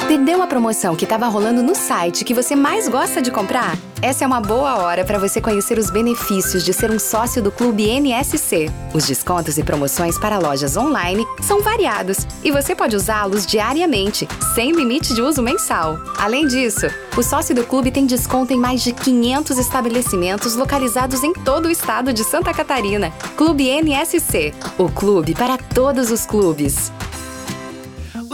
[0.07, 3.77] Perdeu a promoção que estava rolando no site que você mais gosta de comprar?
[4.01, 7.51] Essa é uma boa hora para você conhecer os benefícios de ser um sócio do
[7.51, 8.71] Clube NSC.
[8.93, 14.71] Os descontos e promoções para lojas online são variados e você pode usá-los diariamente, sem
[14.71, 15.99] limite de uso mensal.
[16.17, 16.87] Além disso,
[17.17, 21.71] o sócio do clube tem desconto em mais de 500 estabelecimentos localizados em todo o
[21.71, 23.11] estado de Santa Catarina.
[23.35, 26.93] Clube NSC, o clube para todos os clubes.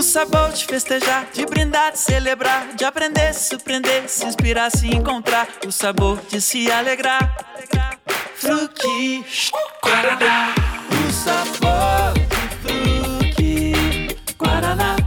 [0.04, 5.48] Sabor de festejar, de brindar, de celebrar, de aprender, se surpreender, se inspirar, se encontrar.
[5.66, 7.36] O sabor de se alegrar.
[8.36, 9.24] Fruque,
[9.82, 10.54] Guaraná.
[10.92, 14.98] O sabor de fruque, Guaraná.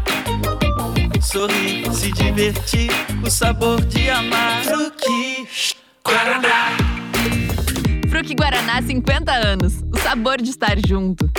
[1.22, 2.90] Sorrir, se divertir,
[3.24, 4.64] o sabor de amar.
[4.64, 5.46] Fruque,
[6.04, 6.76] Guaraná.
[8.10, 9.74] Fruque Guaraná 50 anos.
[9.92, 11.30] O sabor de estar junto.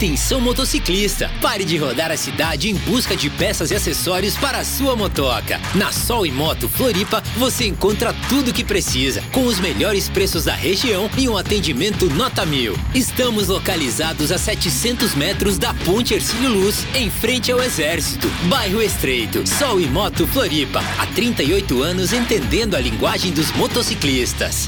[0.00, 4.64] Atenção motociclista, pare de rodar a cidade em busca de peças e acessórios para a
[4.64, 5.60] sua motoca.
[5.74, 10.44] Na Sol e Moto Floripa, você encontra tudo o que precisa, com os melhores preços
[10.46, 12.78] da região e um atendimento nota mil.
[12.94, 19.46] Estamos localizados a 700 metros da Ponte Ercílio Luz, em frente ao Exército, bairro Estreito.
[19.46, 24.66] Sol e Moto Floripa, há 38 anos entendendo a linguagem dos motociclistas.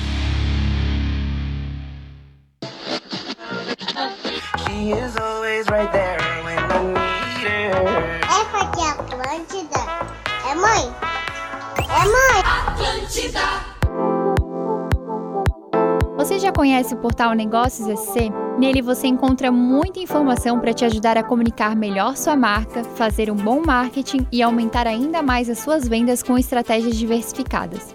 [8.25, 9.79] Essa aqui é a Atlântida.
[10.51, 10.93] É mãe?
[11.79, 12.43] É mãe?
[12.67, 13.41] Atlântida.
[16.17, 18.33] Você já conhece o portal Negócios SC?
[18.59, 23.37] Nele você encontra muita informação para te ajudar a comunicar melhor sua marca, fazer um
[23.37, 27.95] bom marketing e aumentar ainda mais as suas vendas com estratégias diversificadas.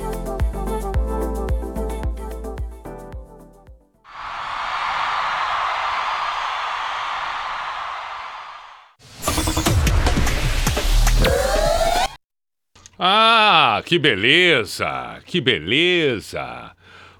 [13.91, 15.19] Que beleza!
[15.25, 16.71] Que beleza!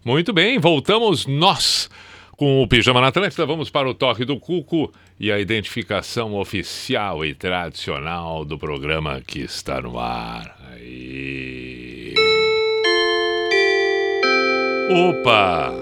[0.06, 1.90] Muito bem, voltamos nós
[2.38, 3.46] com o Pijama na Atlântida.
[3.46, 9.40] Vamos para o toque do Cuco e a identificação oficial e tradicional do programa que
[9.40, 10.56] está no ar.
[10.72, 12.14] Aí.
[14.90, 15.74] Opa!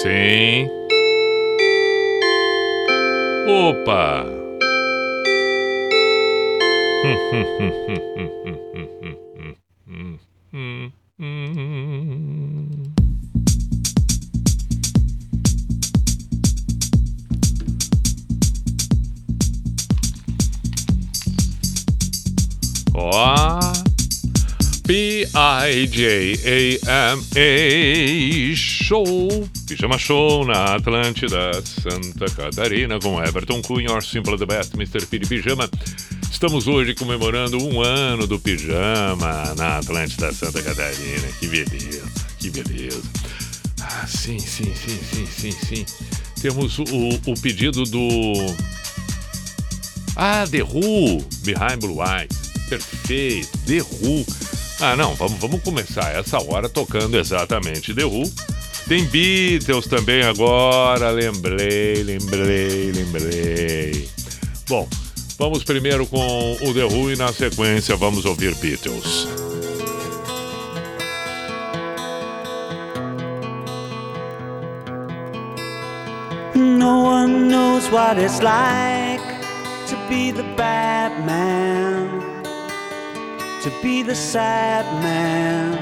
[0.00, 0.70] Sim.
[3.46, 4.41] Opa!
[24.92, 26.46] P-I-J-A-M-A
[28.54, 29.04] Show,
[29.66, 35.04] Pijama Show na Atlântida, Santa Catarina, com Everton Cunha, Simple the Best, Mr.
[35.06, 35.68] Piri Pijama.
[36.32, 41.28] Estamos hoje comemorando um ano do pijama na Atlântida Santa Catarina.
[41.38, 42.02] Que beleza,
[42.38, 43.02] que beleza.
[43.80, 45.86] Ah, sim, sim, sim, sim, sim, sim.
[46.40, 48.32] Temos o, o pedido do.
[50.16, 52.32] Ah, The Who, Behind Blue Eyes.
[52.68, 54.26] Perfeito, The Who.
[54.80, 58.28] Ah, não, vamos, vamos começar essa hora tocando exatamente The Who.
[58.88, 64.08] Tem Beatles também agora, lembrei, lembrei, lembrei.
[64.68, 64.88] Bom,
[65.42, 69.26] vamos primeiro com o The Who e na sequência vamos ouvir Beatles.
[76.54, 79.20] No one knows what it's like
[79.88, 82.22] to be the bad man,
[83.64, 85.76] to be the sad man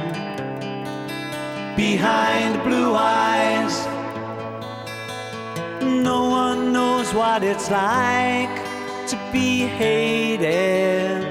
[1.77, 3.87] behind blue eyes.
[5.83, 8.70] No one knows what it's like
[9.33, 11.23] be hated,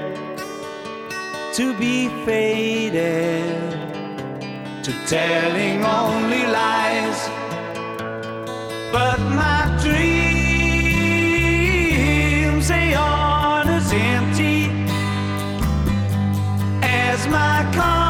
[1.54, 3.70] to be faded,
[4.82, 7.28] to telling only lies.
[8.90, 10.28] But my dreams,
[12.68, 14.70] they aren't as empty
[16.82, 18.09] as my conscience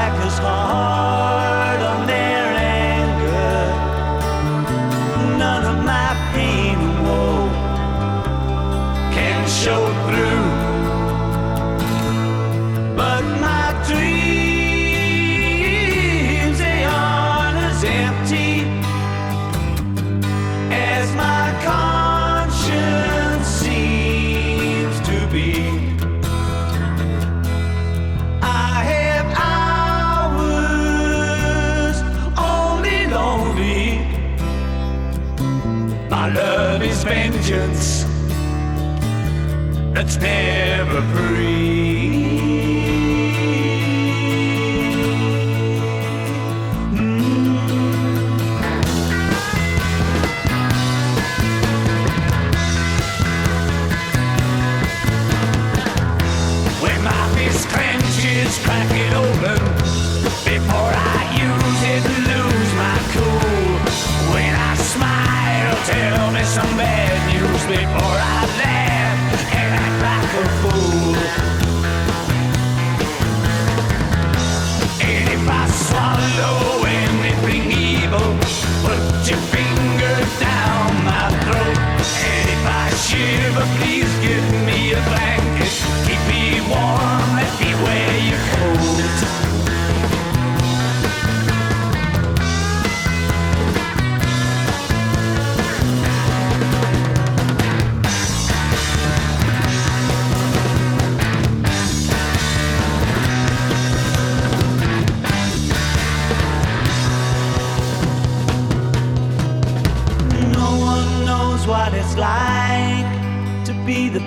[0.00, 0.99] Back as hard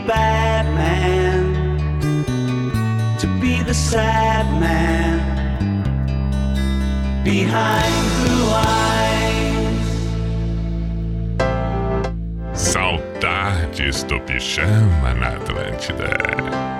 [0.07, 1.53] bad man,
[3.19, 5.19] to be the sad man
[7.23, 8.83] behind blue eyes.
[12.53, 16.72] Saudades do pijama na Atlântida.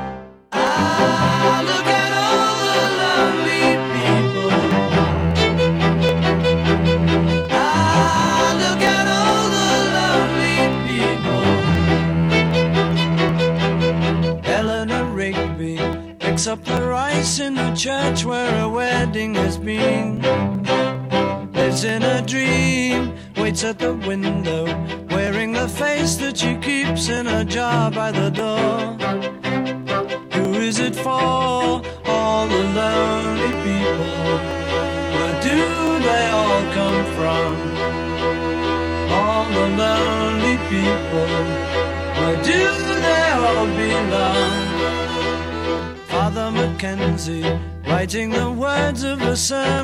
[49.43, 49.82] some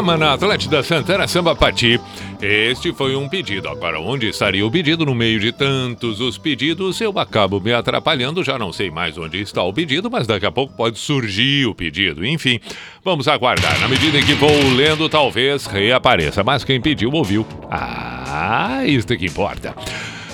[0.00, 2.00] Pijama na Atlântida Santana Samba Pati.
[2.40, 3.68] Este foi um pedido.
[3.68, 5.04] Agora, onde estaria o pedido?
[5.04, 8.42] No meio de tantos os pedidos, eu acabo me atrapalhando.
[8.42, 11.74] Já não sei mais onde está o pedido, mas daqui a pouco pode surgir o
[11.74, 12.24] pedido.
[12.24, 12.58] Enfim,
[13.04, 13.78] vamos aguardar.
[13.78, 16.42] Na medida em que vou lendo, talvez reapareça.
[16.42, 17.46] Mas quem pediu, ouviu.
[17.70, 19.74] Ah, isso é que importa.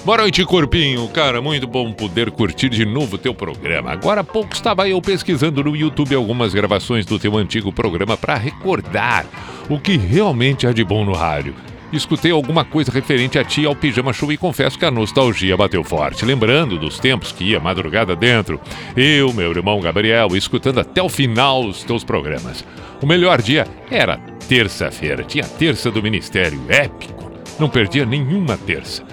[0.05, 1.09] Boa noite, Corpinho.
[1.09, 3.91] Cara, muito bom poder curtir de novo teu programa.
[3.91, 8.37] Agora há pouco estava eu pesquisando no YouTube algumas gravações do teu antigo programa para
[8.37, 9.27] recordar
[9.69, 11.55] o que realmente há de bom no rádio.
[11.93, 15.85] Escutei alguma coisa referente a ti ao Pijama Show e confesso que a nostalgia bateu
[15.85, 16.25] forte.
[16.25, 18.61] Lembrando dos tempos que ia madrugada dentro,
[18.97, 22.65] eu, meu irmão Gabriel, escutando até o final os teus programas.
[23.01, 24.19] O melhor dia era
[24.49, 25.23] terça-feira.
[25.23, 27.31] Tinha terça do Ministério, épico.
[27.59, 29.05] Não perdia nenhuma terça.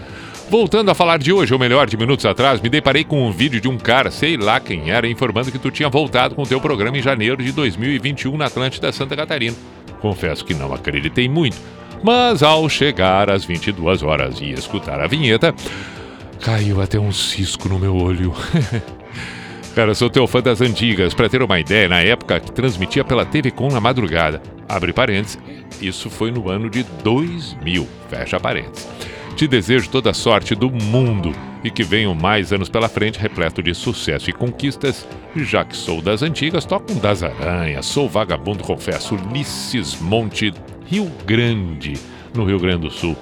[0.49, 3.61] Voltando a falar de hoje, ou melhor, de minutos atrás, me deparei com um vídeo
[3.61, 6.59] de um cara, sei lá quem era, informando que tu tinha voltado com o teu
[6.59, 9.55] programa em janeiro de 2021 na Atlântida Santa Catarina.
[10.03, 11.55] Confesso que não acreditei muito,
[12.03, 15.55] mas ao chegar às 22 horas e escutar a vinheta,
[16.41, 18.33] caiu até um cisco no meu olho.
[19.73, 21.13] Cara, sou teu fã das antigas.
[21.13, 24.41] Pra ter uma ideia, na época que transmitia pela TV Com na madrugada.
[24.67, 25.39] Abre parênteses,
[25.81, 27.87] isso foi no ano de 2000.
[28.09, 28.85] Fecha parênteses.
[29.35, 31.31] Te desejo toda a sorte do mundo
[31.63, 35.07] e que venham mais anos pela frente repleto de sucesso e conquistas.
[35.35, 37.85] Já que sou das antigas, toco um das aranhas.
[37.85, 40.53] Sou vagabundo, confesso, Ulisses Monte,
[40.85, 41.93] Rio Grande,
[42.33, 43.17] no Rio Grande do Sul.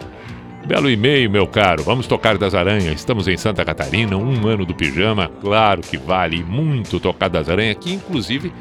[0.65, 1.81] Belo e-mail, meu caro.
[1.83, 2.93] Vamos tocar das aranhas.
[2.93, 5.31] Estamos em Santa Catarina, um ano do pijama.
[5.41, 8.51] Claro que vale muito tocar das aranhas, que inclusive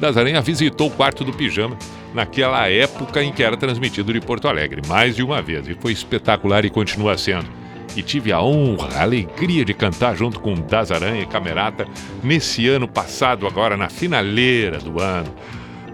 [0.00, 1.76] das aranhas visitou o quarto do pijama
[2.12, 5.92] naquela época em que era transmitido de Porto Alegre, mais de uma vez, e foi
[5.92, 7.48] espetacular e continua sendo.
[7.96, 11.86] E tive a honra, a alegria de cantar junto com Das Aranha e Camerata
[12.22, 15.32] nesse ano passado, agora na finaleira do ano.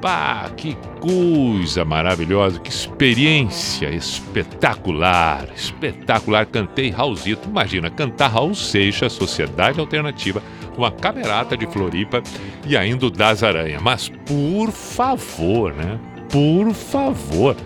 [0.01, 6.45] Pá, que coisa maravilhosa, que experiência espetacular, espetacular.
[6.47, 10.43] Cantei Raulzito, imagina, cantar Raul Seixas, Sociedade Alternativa,
[10.77, 12.23] com a Camerata de Floripa
[12.67, 13.81] e ainda o Das Aranha.
[13.81, 15.99] Mas por favor, né?
[16.31, 17.57] Por favor.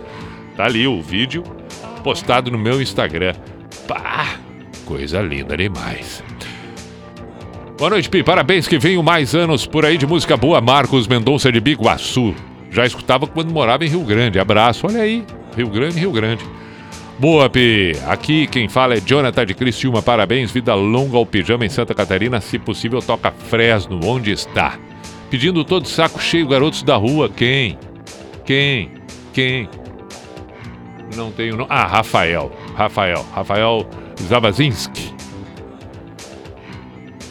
[0.55, 1.43] Tá ali o vídeo
[2.03, 3.33] postado no meu Instagram.
[3.87, 4.37] Pá,
[4.85, 6.23] coisa linda demais.
[7.77, 8.23] Boa noite, Pi.
[8.23, 10.61] Parabéns que venham mais anos por aí de música boa.
[10.61, 12.33] Marcos Mendonça de Biguaçu.
[12.69, 14.39] Já escutava quando morava em Rio Grande.
[14.39, 15.25] Abraço, olha aí.
[15.57, 16.45] Rio Grande, Rio Grande.
[17.21, 17.91] Boa, Pi.
[18.07, 20.01] Aqui quem fala é Jonathan de Criciúma.
[20.01, 22.41] Parabéns, vida longa ao pijama em Santa Catarina.
[22.41, 24.79] Se possível, toca Fresno, onde está.
[25.29, 27.29] Pedindo todo saco cheio, garotos da rua.
[27.29, 27.77] Quem?
[28.43, 28.89] Quem?
[29.31, 29.69] Quem?
[31.15, 31.67] Não tenho nome.
[31.69, 32.51] Ah, Rafael.
[32.73, 33.23] Rafael.
[33.31, 33.87] Rafael
[34.23, 35.13] Zavazinski.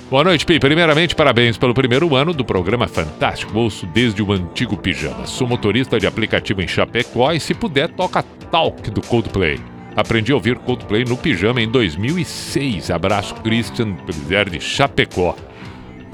[0.08, 0.60] Boa noite, Pi.
[0.60, 3.58] Primeiramente, parabéns pelo primeiro ano do programa Fantástico.
[3.58, 5.26] Ouço desde o antigo pijama.
[5.26, 8.22] Sou motorista de aplicativo em Chapecó e, se puder, toca
[8.52, 9.58] Talk do Coldplay.
[10.00, 12.90] Aprendi a ouvir Coldplay no pijama em 2006.
[12.90, 15.36] Abraço, Christian Prizer de Chapecó.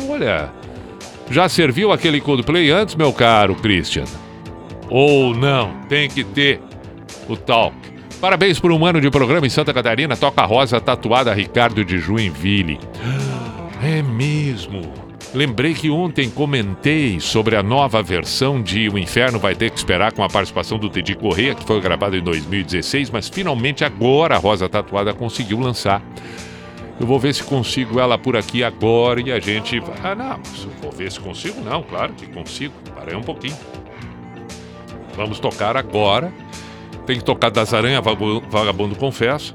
[0.09, 0.51] Olha,
[1.31, 4.05] já serviu aquele Coldplay antes, meu caro Christian?
[4.91, 5.73] Ou não?
[5.89, 6.61] Tem que ter
[7.29, 7.77] o Talk.
[8.21, 10.17] Parabéns por um ano de programa em Santa Catarina.
[10.17, 12.81] Toca Rosa tatuada Ricardo de Joinville.
[13.83, 15.06] É mesmo.
[15.35, 20.12] Lembrei que ontem comentei sobre a nova versão de O Inferno Vai Ter Que Esperar
[20.12, 24.39] com a participação do Teddy Corrêa, que foi gravado em 2016, mas finalmente agora a
[24.39, 26.03] Rosa Tatuada conseguiu lançar.
[26.98, 29.82] Eu vou ver se consigo ela por aqui agora e a gente.
[30.03, 30.40] Ah, não,
[30.81, 32.73] vou ver se consigo, não, claro que consigo.
[32.94, 33.57] Parei um pouquinho.
[35.15, 36.32] Vamos tocar agora.
[37.05, 39.53] Tem que tocar das Aranha Vagabundo Confesso.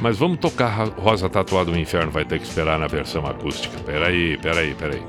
[0.00, 3.78] Mas vamos tocar Rosa Tatuada do Inferno, vai ter que esperar na versão acústica.
[3.80, 5.02] Peraí, peraí, peraí.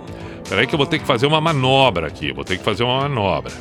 [0.47, 2.31] Peraí que eu vou ter que fazer uma manobra aqui.
[2.31, 3.53] Vou ter que fazer uma manobra.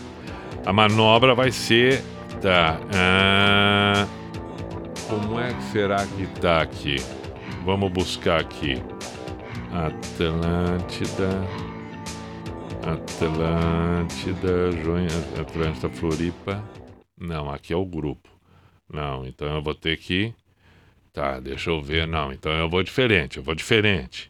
[0.64, 2.02] A manobra vai ser.
[2.40, 2.78] Tá.
[2.94, 4.06] Ah,
[5.08, 6.96] como é que será que tá aqui?
[7.64, 8.82] Vamos buscar aqui.
[9.72, 11.28] Atlântida.
[12.86, 16.62] Atlântida, Joinha, Atlântida Floripa.
[17.18, 18.28] Não, aqui é o grupo.
[18.92, 20.34] Não, então eu vou ter que.
[21.14, 22.08] Tá, deixa eu ver.
[22.08, 24.28] Não, então eu vou diferente, eu vou diferente.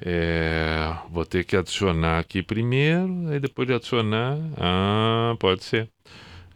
[0.00, 4.38] É, vou ter que adicionar aqui primeiro, aí depois de adicionar.
[4.58, 5.90] Ah, pode ser.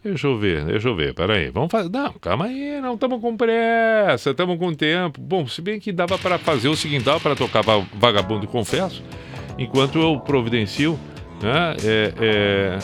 [0.03, 1.51] Deixa eu ver, deixa eu ver, peraí.
[1.51, 1.89] Vamos fazer.
[1.89, 5.21] Não, calma aí, não estamos com pressa, estamos com tempo.
[5.21, 7.61] Bom, se bem que dava para fazer o seguinte, dava para tocar
[7.93, 9.03] Vagabundo Confesso,
[9.59, 10.99] enquanto eu providencio,
[11.39, 11.75] né?
[11.83, 12.79] É, é...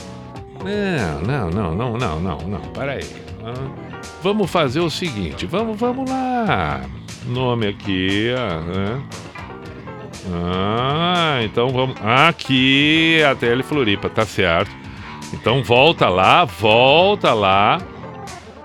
[0.64, 3.04] Não, não, não, não, não, não, não, peraí.
[3.44, 3.85] Ah,
[4.22, 6.82] vamos fazer o seguinte, vamos, vamos lá.
[7.26, 8.32] Nome aqui,
[8.68, 9.02] né?
[10.32, 11.96] Ah, então vamos.
[12.02, 14.72] Aqui, a TL Floripa, tá certo.
[15.34, 17.82] Então volta lá, volta lá,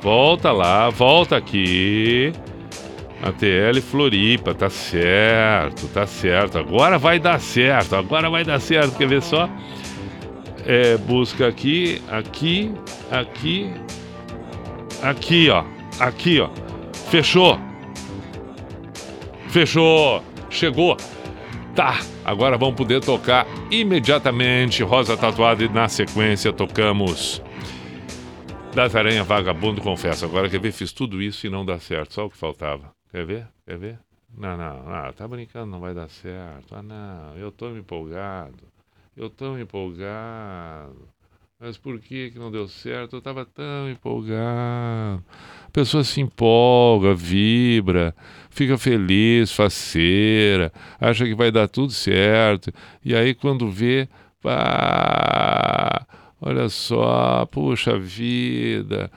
[0.00, 2.32] volta lá, volta aqui.
[3.22, 6.58] ATL Floripa, tá certo, tá certo.
[6.58, 8.96] Agora vai dar certo, agora vai dar certo.
[8.96, 9.48] Quer ver só?
[10.66, 12.72] É, busca aqui, aqui,
[13.10, 13.72] aqui,
[15.02, 15.64] aqui, ó.
[15.98, 16.50] Aqui, ó.
[17.10, 17.58] Fechou.
[19.48, 20.22] Fechou.
[20.48, 20.96] Chegou.
[21.74, 27.40] Tá, agora vamos poder tocar imediatamente Rosa Tatuada e na sequência tocamos
[28.74, 30.24] Das Aranha Vagabundo, confesso.
[30.24, 30.72] Agora quer ver?
[30.72, 32.14] Fiz tudo isso e não dá certo.
[32.14, 32.92] Só o que faltava.
[33.10, 33.48] Quer ver?
[33.66, 33.98] Quer ver?
[34.36, 36.74] Não, não, não, tá brincando, não vai dar certo.
[36.74, 38.64] Ah, não, eu tô empolgado.
[39.16, 41.08] Eu tô empolgado.
[41.62, 43.16] Mas por que que não deu certo?
[43.16, 45.22] Eu tava tão empolgado.
[45.66, 48.16] A pessoa se empolga, vibra,
[48.48, 52.72] fica feliz, faceira, acha que vai dar tudo certo.
[53.04, 54.08] E aí quando vê,
[54.40, 56.06] pá,
[56.40, 59.10] olha só, puxa vida.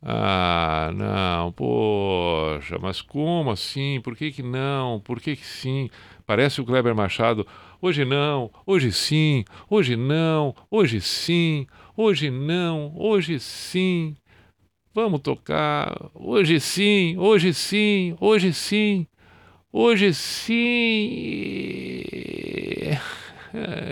[0.00, 4.00] Ah, não, poxa, mas como assim?
[4.04, 5.00] Por que que não?
[5.00, 5.90] Por que que sim?
[6.24, 7.44] Parece o Kleber Machado.
[7.80, 11.66] Hoje não, hoje sim, hoje não, hoje sim,
[11.98, 14.16] hoje não, hoje sim.
[14.94, 16.10] Vamos tocar.
[16.14, 19.04] Hoje sim, hoje sim, hoje sim,
[19.72, 22.04] hoje sim.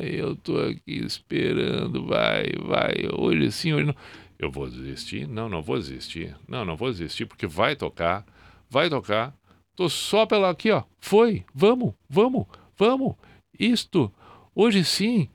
[0.05, 3.97] Eu tô aqui esperando, vai, vai, hoje sim, hoje não.
[4.39, 5.27] Eu vou desistir?
[5.27, 6.37] Não, não vou desistir.
[6.47, 8.24] Não, não vou desistir porque vai tocar,
[8.70, 9.35] vai tocar.
[9.74, 10.85] Tô só pela aqui, ó.
[11.01, 12.47] Foi, vamos, vamos,
[12.77, 13.16] vamos.
[13.59, 14.12] Isto,
[14.55, 15.28] hoje sim.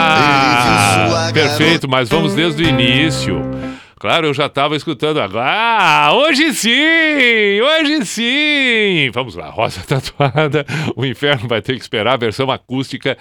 [0.00, 3.40] Ah, perfeito, mas vamos desde o início.
[3.98, 5.50] Claro, eu já estava escutando agora.
[5.50, 7.60] Ah, hoje sim!
[7.60, 9.10] Hoje sim!
[9.12, 10.64] Vamos lá, Rosa Tatuada.
[10.94, 13.18] O inferno vai ter que esperar a versão acústica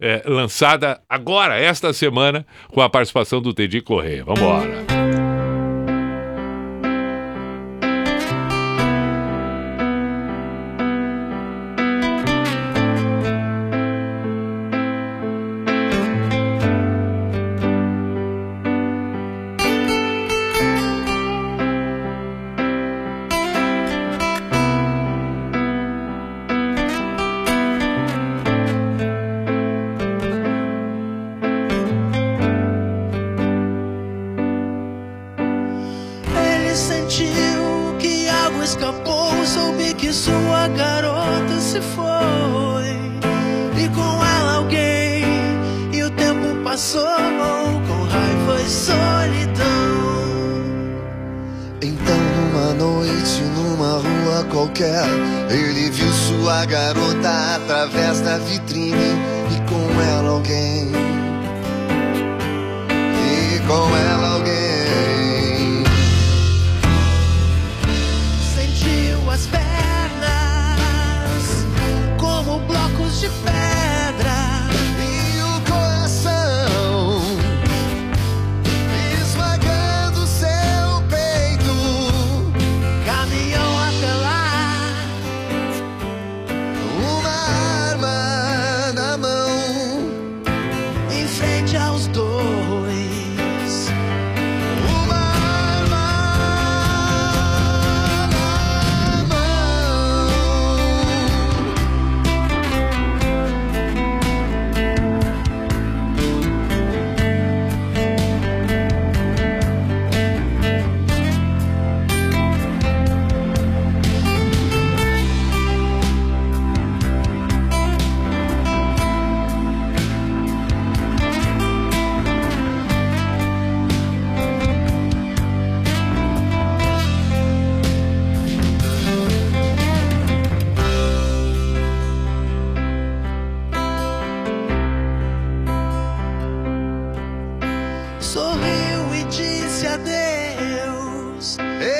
[0.00, 4.24] é, lançada agora, esta semana, com a participação do Teddy Correia.
[4.24, 4.91] Vamos embora.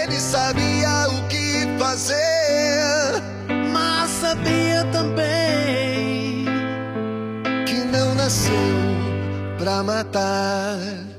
[0.02, 3.22] Ele sabia o que fazer,
[3.72, 6.44] mas sabia também
[7.64, 8.52] que não nasceu
[9.58, 11.11] pra matar.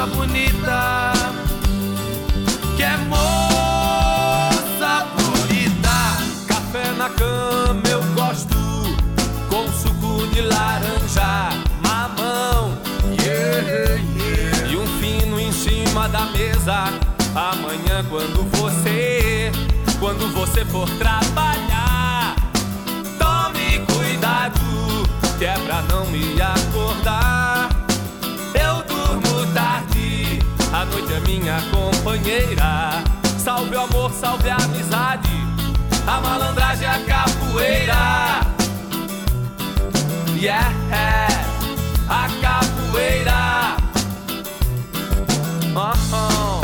[0.00, 1.12] Moça bonita
[2.76, 3.20] Que é moça
[5.16, 6.16] bonita
[6.48, 8.56] Café na cama eu gosto
[9.50, 11.50] Com suco de laranja
[11.82, 12.78] Mamão
[13.20, 14.70] yeah, yeah.
[14.70, 16.84] E um fino em cima da mesa
[17.34, 19.52] Amanhã quando você
[19.98, 22.36] Quando você for trabalhar
[23.18, 24.60] Tome cuidado
[25.40, 27.19] que é pra não me acordar.
[30.90, 33.02] Noite é minha companheira.
[33.38, 35.30] Salve o amor, salve a amizade,
[36.06, 38.40] a malandragem, a capoeira.
[40.36, 40.72] Yeah,
[42.08, 43.76] a capoeira.
[45.74, 46.59] Oh, oh.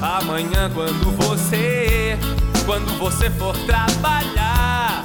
[0.00, 2.18] Amanhã quando você
[2.66, 5.02] Quando você for trabalhar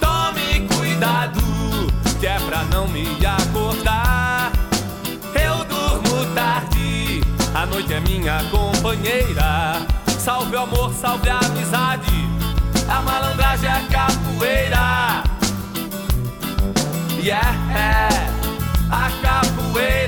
[0.00, 1.48] Tome cuidado
[2.18, 4.50] que é pra não me acordar.
[5.34, 7.20] Eu durmo tarde,
[7.54, 9.86] a noite é minha companheira.
[10.18, 12.28] Salve o amor, salve a amizade,
[12.88, 15.22] a malandragem, a capoeira.
[17.22, 18.08] Yeah,
[18.90, 20.07] a capoeira.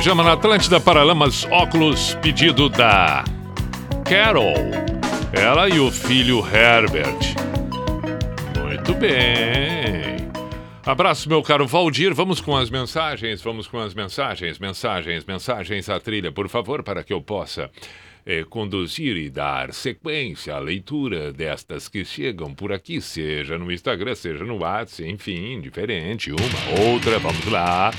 [0.00, 3.22] Pijama na Atlântida Paralamas Óculos, pedido da
[4.08, 4.54] Carol.
[5.30, 7.18] Ela e o filho Herbert.
[8.58, 10.26] Muito bem.
[10.86, 12.14] Abraço, meu caro Valdir.
[12.14, 17.04] Vamos com as mensagens, vamos com as mensagens, mensagens, mensagens à trilha, por favor, para
[17.04, 17.70] que eu possa
[18.24, 24.14] eh, conduzir e dar sequência à leitura destas que chegam por aqui, seja no Instagram,
[24.14, 27.18] seja no WhatsApp, enfim, diferente, uma, outra.
[27.18, 27.90] Vamos lá.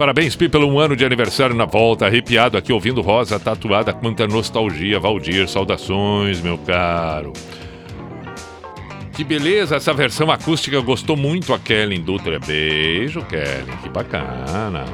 [0.00, 2.06] Parabéns, Pi, pelo um ano de aniversário na volta.
[2.06, 3.92] Arrepiado aqui ouvindo Rosa tatuada.
[3.92, 5.46] Quanta nostalgia, Valdir.
[5.46, 7.34] Saudações, meu caro.
[9.12, 12.38] Que beleza, essa versão acústica gostou muito a Kellen Dutra.
[12.38, 14.86] Beijo, Kellen, que bacana.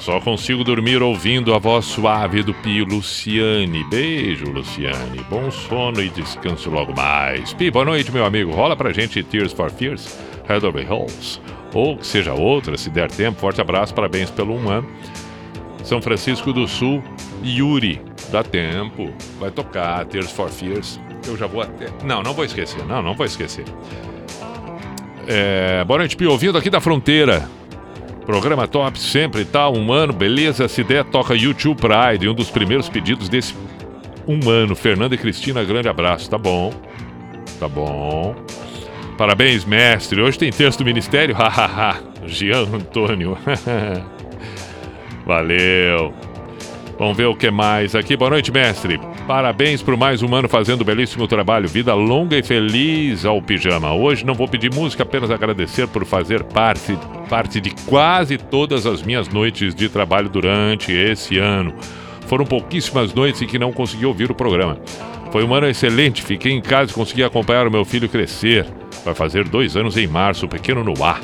[0.00, 3.84] Só consigo dormir ouvindo a voz suave do Pi Luciane.
[3.84, 5.24] Beijo, Luciane.
[5.30, 7.54] Bom sono e descanso logo mais.
[7.54, 8.52] Pi, boa noite, meu amigo.
[8.52, 10.14] Rola pra gente Tears for Fears,
[10.46, 11.40] Head Over Halls.
[11.76, 13.38] Ou seja outra, se der tempo.
[13.38, 14.88] Forte abraço, parabéns pelo um ano.
[15.84, 17.02] São Francisco do Sul,
[17.44, 18.00] Yuri.
[18.32, 19.12] Dá tempo.
[19.38, 20.98] Vai tocar Tears for Fears.
[21.26, 21.88] Eu já vou até.
[22.02, 22.82] Não, não vou esquecer.
[22.86, 23.66] Não, não vou esquecer.
[25.28, 26.26] É, boa noite, Pi.
[26.26, 27.46] Ouvindo aqui da fronteira.
[28.24, 29.68] Programa top sempre, tá?
[29.68, 30.66] Um ano, beleza?
[30.68, 32.26] Se der, toca YouTube Pride.
[32.26, 33.54] Um dos primeiros pedidos desse
[34.26, 34.74] um ano.
[34.74, 36.30] Fernanda e Cristina, grande abraço.
[36.30, 36.72] Tá bom.
[37.60, 38.34] Tá bom.
[39.16, 40.20] Parabéns, mestre.
[40.20, 41.34] Hoje tem texto do Ministério?
[41.38, 42.02] Hahaha.
[42.26, 43.38] Jean Antônio.
[45.24, 46.12] Valeu.
[46.98, 48.14] Vamos ver o que mais aqui.
[48.16, 49.00] Boa noite, mestre.
[49.26, 51.66] Parabéns por mais um ano fazendo um belíssimo trabalho.
[51.66, 53.92] Vida longa e feliz ao pijama.
[53.94, 56.96] Hoje não vou pedir música, apenas agradecer por fazer parte,
[57.28, 61.74] parte de quase todas as minhas noites de trabalho durante esse ano.
[62.26, 64.78] Foram pouquíssimas noites em que não consegui ouvir o programa.
[65.36, 68.64] Foi um ano excelente, fiquei em casa e consegui acompanhar o meu filho crescer.
[69.04, 71.20] Vai fazer dois anos em março, pequeno no ar.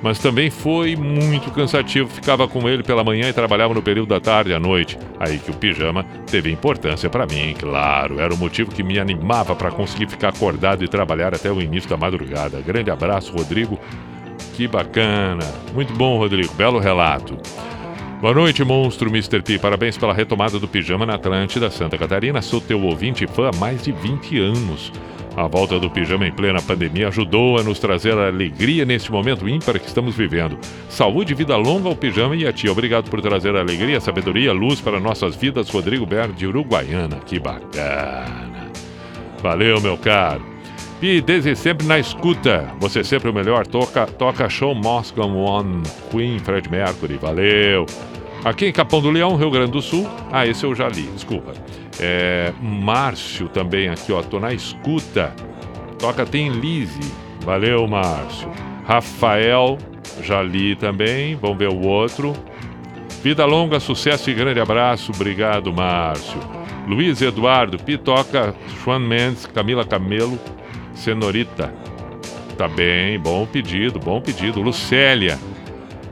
[0.00, 4.20] Mas também foi muito cansativo, ficava com ele pela manhã e trabalhava no período da
[4.20, 4.96] tarde e à noite.
[5.18, 8.20] Aí que o pijama teve importância para mim, claro.
[8.20, 11.90] Era o motivo que me animava para conseguir ficar acordado e trabalhar até o início
[11.90, 12.60] da madrugada.
[12.60, 13.76] Grande abraço, Rodrigo.
[14.54, 15.44] Que bacana.
[15.74, 16.54] Muito bom, Rodrigo.
[16.54, 17.36] Belo relato.
[18.20, 19.40] Boa noite, monstro Mr.
[19.42, 19.60] P.
[19.60, 22.42] Parabéns pela retomada do Pijama na Atlântida, Santa Catarina.
[22.42, 24.92] Sou teu ouvinte e fã há mais de 20 anos.
[25.36, 29.78] A volta do Pijama em plena pandemia ajudou a nos trazer alegria neste momento ímpar
[29.78, 30.58] que estamos vivendo.
[30.88, 32.68] Saúde e vida longa ao Pijama e a ti.
[32.68, 35.70] Obrigado por trazer alegria, sabedoria, luz para nossas vidas.
[35.70, 37.20] Rodrigo Ber de Uruguaiana.
[37.24, 38.68] Que bacana.
[39.40, 40.57] Valeu, meu caro.
[41.00, 42.72] Pi, desde sempre na escuta.
[42.80, 43.66] Você sempre o melhor.
[43.66, 47.16] Toca, toca show Moscow One, Queen, Fred Mercury.
[47.16, 47.86] Valeu.
[48.44, 50.08] Aqui em Capão do Leão, Rio Grande do Sul.
[50.32, 51.52] Ah, esse eu já li, desculpa.
[52.00, 54.22] É, Márcio também aqui, ó.
[54.22, 55.32] Tô na escuta.
[56.00, 57.12] Toca tem Lise.
[57.44, 58.50] Valeu, Márcio.
[58.84, 59.78] Rafael,
[60.22, 61.36] já li também.
[61.36, 62.32] Vamos ver o outro.
[63.22, 65.12] Vida longa, sucesso e grande abraço.
[65.14, 66.40] Obrigado, Márcio.
[66.88, 70.38] Luiz Eduardo, Pitoca, Juan Mendes, Camila Camelo,
[70.98, 71.72] Senorita.
[72.56, 74.60] Tá bem, bom pedido, bom pedido.
[74.60, 75.38] Lucélia.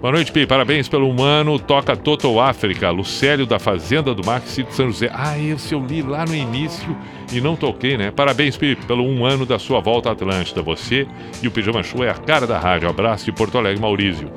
[0.01, 0.47] Boa noite, Pi.
[0.47, 1.59] Parabéns pelo humano.
[1.59, 2.91] Toca Total África.
[2.91, 5.11] Lucélio da Fazenda do Maxi de São José.
[5.13, 6.97] Ah, esse eu li lá no início
[7.33, 8.13] e não toquei, né?
[8.13, 10.63] Parabéns, Pi, pelo um ano da sua volta à Atlântida.
[10.63, 11.07] Você
[11.43, 12.89] e o Pijama Show é a cara da rádio.
[12.89, 14.31] Abraço de Porto Alegre, Maurício.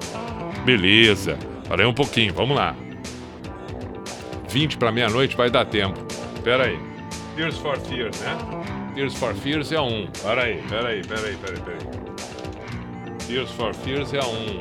[0.66, 1.38] Beleza.
[1.68, 2.76] Parei um pouquinho, vamos lá.
[4.50, 6.00] 20 para meia-noite vai dar tempo.
[6.44, 6.80] Pera aí.
[7.36, 8.79] Tears for Fears, né?
[8.96, 10.08] Tears for Fears é.
[10.22, 13.18] Pera aí, pera aí, pera aí, pera aí, pera aí.
[13.28, 14.60] Tears for Fears é um.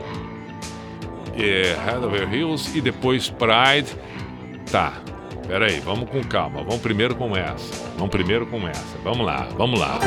[1.34, 3.94] É Head Over Hills e depois Pride.
[4.70, 4.92] Tá.
[5.46, 6.62] Pera aí, vamos com calma.
[6.62, 7.86] Vamos primeiro com essa.
[7.96, 8.98] Vamos primeiro com essa.
[9.02, 9.98] Vamos lá, vamos lá.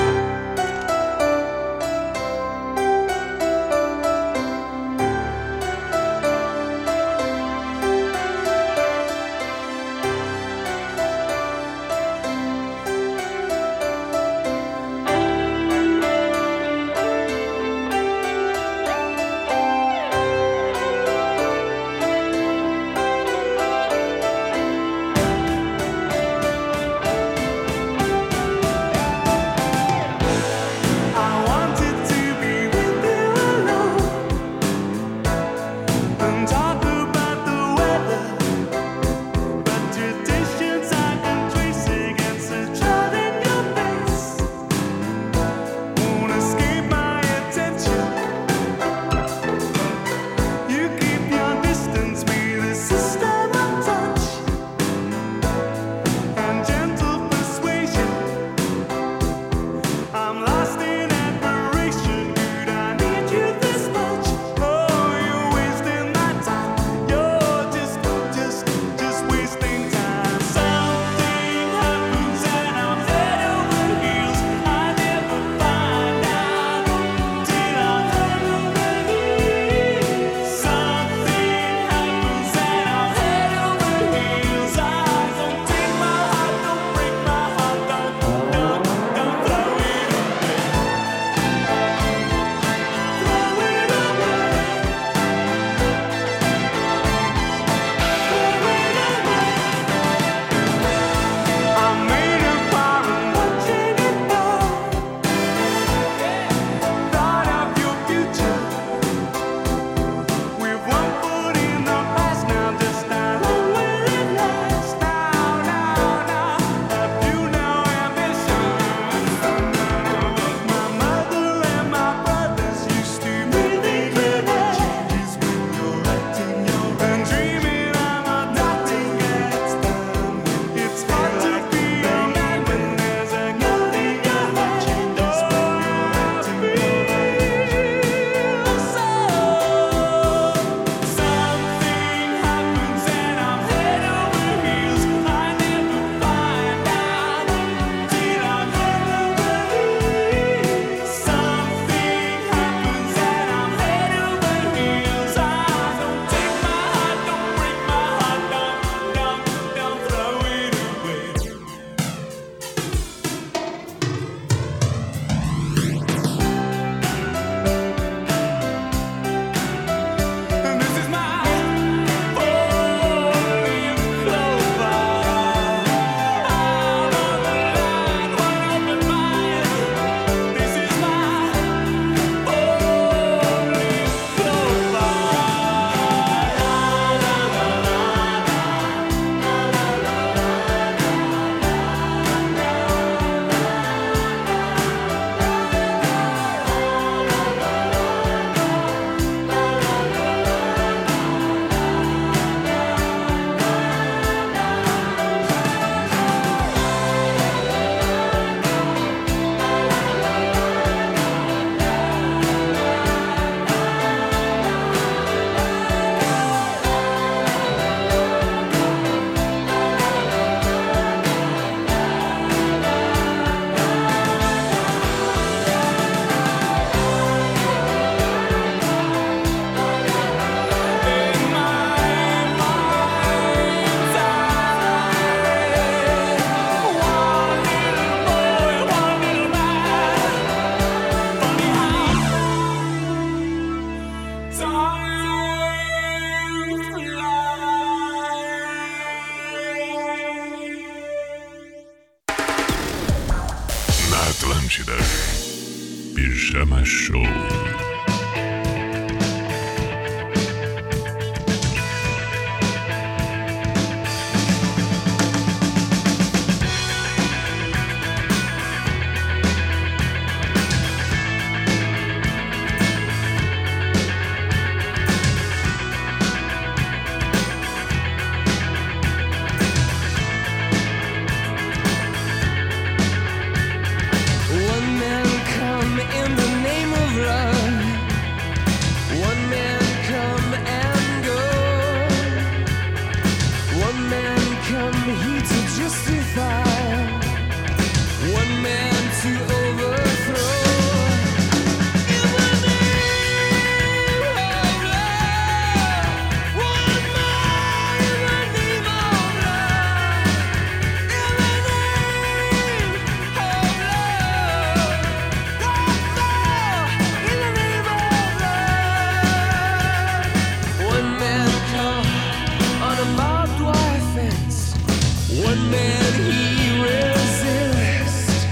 [325.72, 328.46] Man he resists.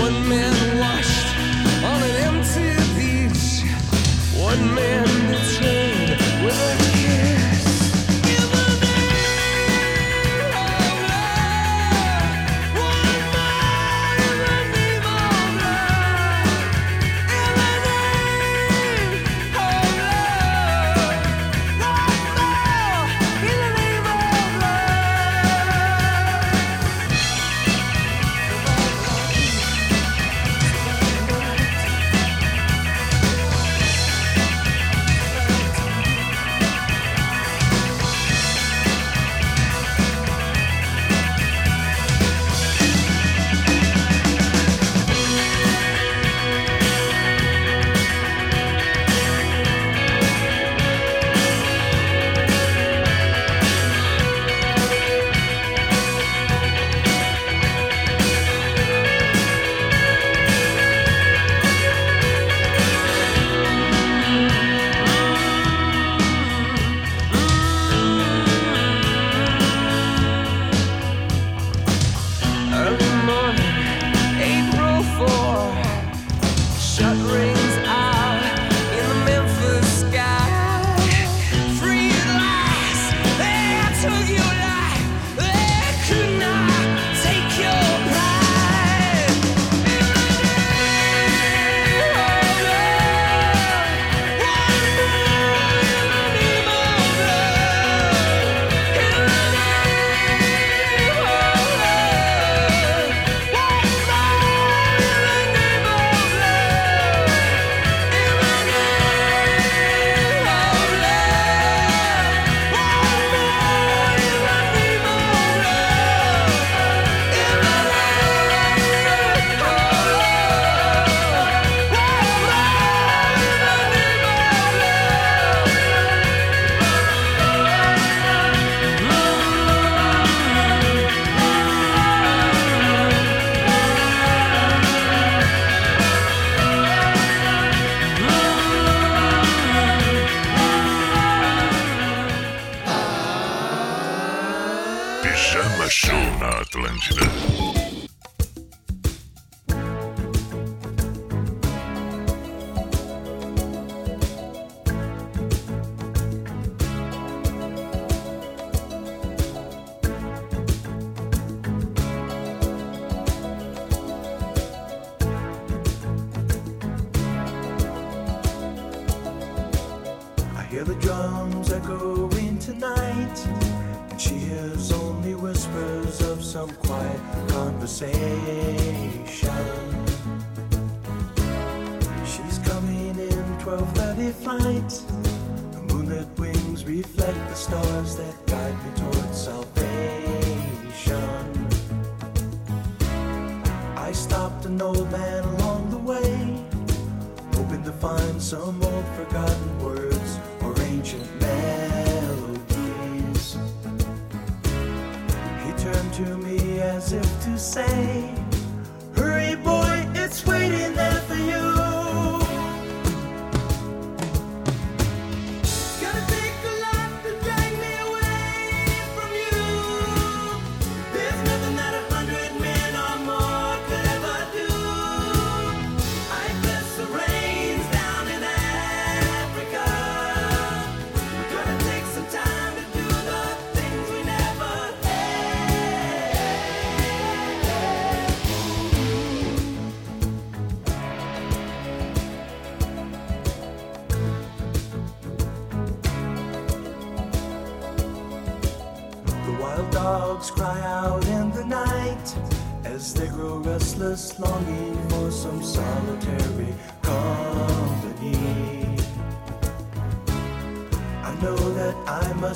[0.00, 0.57] One man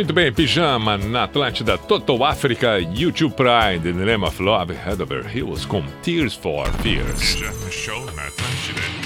[0.00, 5.66] Muito bem, pijama na Atlântida, Total África, YouTube Pride, Name of Love, Head Over Hills
[5.66, 7.36] com Tears for Fears.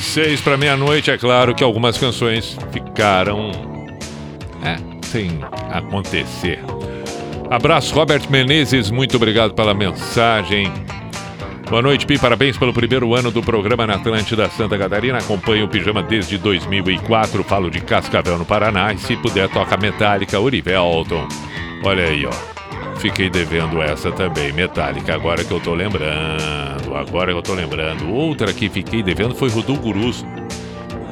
[0.00, 3.50] Seis para meia-noite, é claro que algumas canções ficaram.
[4.62, 5.40] É, sem
[5.72, 6.60] acontecer.
[7.50, 10.72] Abraço, Robert Menezes, muito obrigado pela mensagem.
[11.68, 12.18] Boa noite, Pi.
[12.18, 15.18] Parabéns pelo primeiro ano do programa na Atlântida Santa Catarina.
[15.18, 17.42] Acompanho o Pijama desde 2004.
[17.42, 18.92] Falo de Cascavel, no Paraná.
[18.92, 21.26] E se puder, toca Metallica, Urivelton.
[21.82, 22.32] Olha aí, ó.
[22.98, 25.14] Fiquei devendo essa também, Metallica.
[25.14, 26.94] Agora que eu tô lembrando.
[26.94, 28.12] Agora que eu tô lembrando.
[28.12, 30.24] Outra que fiquei devendo foi Rudu Gurus.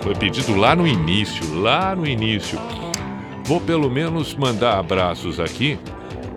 [0.02, 1.60] Foi pedido lá no início.
[1.60, 2.58] Lá no início.
[3.44, 5.78] Vou pelo menos mandar abraços aqui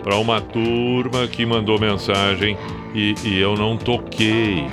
[0.02, 2.58] para uma turma que mandou mensagem
[2.96, 4.66] e, e eu não toquei.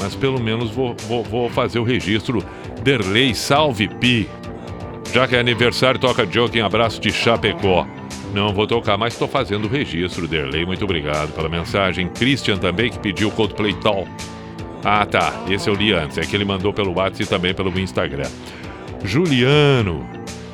[0.00, 2.42] Mas pelo menos vou, vou, vou fazer o registro.
[2.82, 4.28] Derlei, salve Pi.
[5.12, 7.86] Já que é aniversário, toca Joking, abraço de Chapecó.
[8.32, 10.64] Não vou tocar, mas estou fazendo o registro, Derlei.
[10.64, 12.08] Muito obrigado pela mensagem.
[12.08, 14.10] Christian também, que pediu Coldplay Talk.
[14.84, 15.44] Ah, tá.
[15.48, 16.18] Esse eu li antes.
[16.18, 18.28] É que ele mandou pelo WhatsApp e também pelo Instagram.
[19.04, 20.04] Juliano,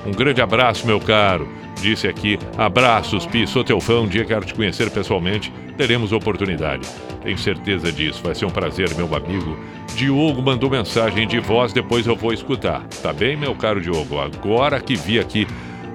[0.06, 1.48] um grande abraço, meu caro.
[1.80, 6.86] Disse aqui, abraços, Pi, sou teu fã, um dia quero te conhecer pessoalmente, teremos oportunidade.
[7.22, 9.56] Tenho certeza disso, vai ser um prazer, meu amigo.
[9.96, 12.82] Diogo mandou mensagem de voz, depois eu vou escutar.
[13.02, 14.18] Tá bem, meu caro Diogo?
[14.18, 15.46] Agora que vi aqui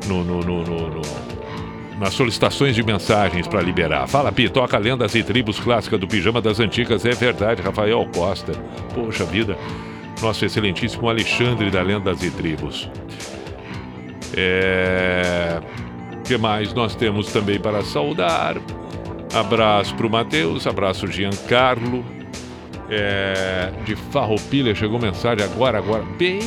[0.08, 1.02] no, no, no, no-
[2.00, 4.06] nas solicitações de mensagens para liberar.
[4.08, 7.06] Fala, Pi, toca lendas e tribos clássica do Pijama das Antigas.
[7.06, 8.52] É verdade, Rafael Costa.
[8.94, 9.56] Poxa vida,
[10.22, 12.90] nosso excelentíssimo Alexandre da Lendas e Tribos.
[14.36, 15.60] É...
[16.24, 18.58] que mais nós temos também para saudar?
[19.34, 22.04] Abraço para o Matheus, abraço Giancarlo.
[22.90, 23.72] É...
[23.86, 26.04] De Farroupilha chegou mensagem agora, agora.
[26.18, 26.40] Bem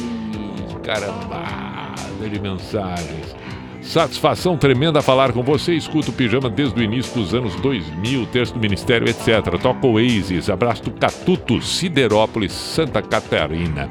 [0.83, 3.37] carambada de mensagens.
[3.83, 5.75] Satisfação tremenda falar com você.
[5.75, 9.59] Escuto o pijama desde o início dos anos 2000, texto do Ministério, etc.
[9.63, 10.51] Toca Oasis.
[10.51, 13.89] Abraço do Catuto, Siderópolis, Santa Catarina.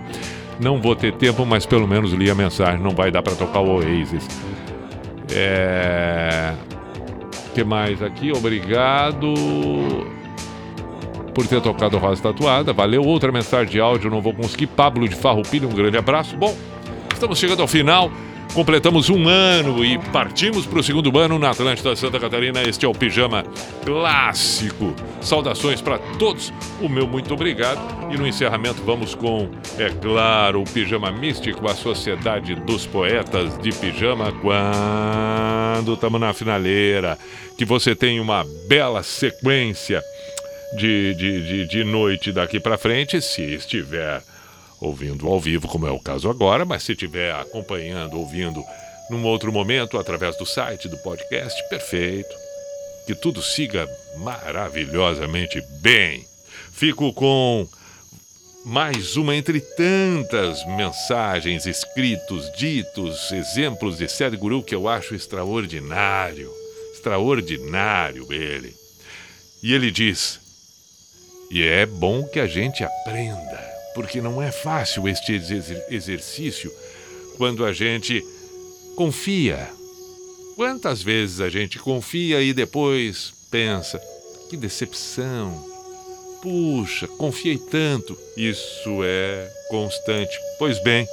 [0.60, 2.82] Não vou ter tempo, mas pelo menos li a mensagem.
[2.82, 4.28] Não vai dar para tocar o Oasis.
[5.34, 6.54] É.
[7.54, 8.32] que mais aqui?
[8.32, 9.34] Obrigado
[11.34, 12.74] por ter tocado Rosa Tatuada.
[12.74, 13.04] Valeu.
[13.04, 14.68] Outra mensagem de áudio, não vou conseguir.
[14.68, 16.36] Pablo de Farroupilha, um grande abraço.
[16.36, 16.56] Bom,
[17.14, 18.12] estamos chegando ao final.
[18.53, 22.64] Completamos um ano e partimos para o segundo ano na Atlântida Santa Catarina.
[22.64, 23.44] Este é o Pijama
[23.86, 24.95] Clássico.
[25.22, 26.52] Saudações para todos,
[26.82, 27.80] o meu muito obrigado.
[28.11, 33.72] E no encerramento vamos com, é claro, o Pijama Místico, a Sociedade dos Poetas de
[33.72, 37.18] Pijama, quando estamos na finaleira.
[37.57, 40.02] Que você tem uma bela sequência
[40.78, 44.22] de, de, de, de noite daqui para frente, se estiver
[44.80, 48.64] ouvindo ao vivo, como é o caso agora, mas se estiver acompanhando, ouvindo
[49.10, 52.36] num outro momento através do site do podcast, perfeito.
[53.06, 53.88] Que tudo siga
[54.18, 56.26] maravilhosamente bem.
[56.74, 57.68] Fico com
[58.66, 66.52] mais uma entre tantas mensagens, escritos, ditos, exemplos de Sadhguru que eu acho extraordinário.
[66.94, 68.76] Extraordinário ele.
[69.64, 70.40] E ele diz:
[71.49, 75.34] E é bom que a gente aprenda porque não é fácil este
[75.90, 76.72] exercício
[77.36, 78.24] quando a gente
[78.95, 79.68] confia.
[80.56, 83.99] Quantas vezes a gente confia e depois pensa:
[84.52, 85.65] que decepção!
[86.44, 88.15] Puxa, confiei tanto!
[88.38, 90.38] Isso é constante.
[90.60, 91.07] Pois bem,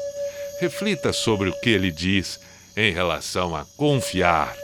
[0.60, 2.38] reflita sobre o que ele diz
[2.76, 4.54] em relação a confiar.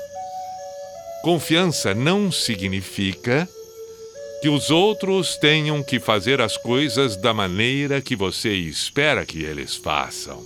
[1.22, 3.48] Confiança não significa
[4.40, 9.76] que os outros tenham que fazer as coisas da maneira que você espera que eles
[9.76, 10.42] façam.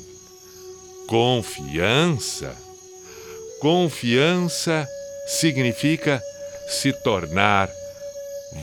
[1.07, 2.57] Confiança.
[3.61, 4.87] Confiança
[5.27, 6.21] significa
[6.69, 7.69] se tornar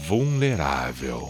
[0.08, 1.30] vulnerável.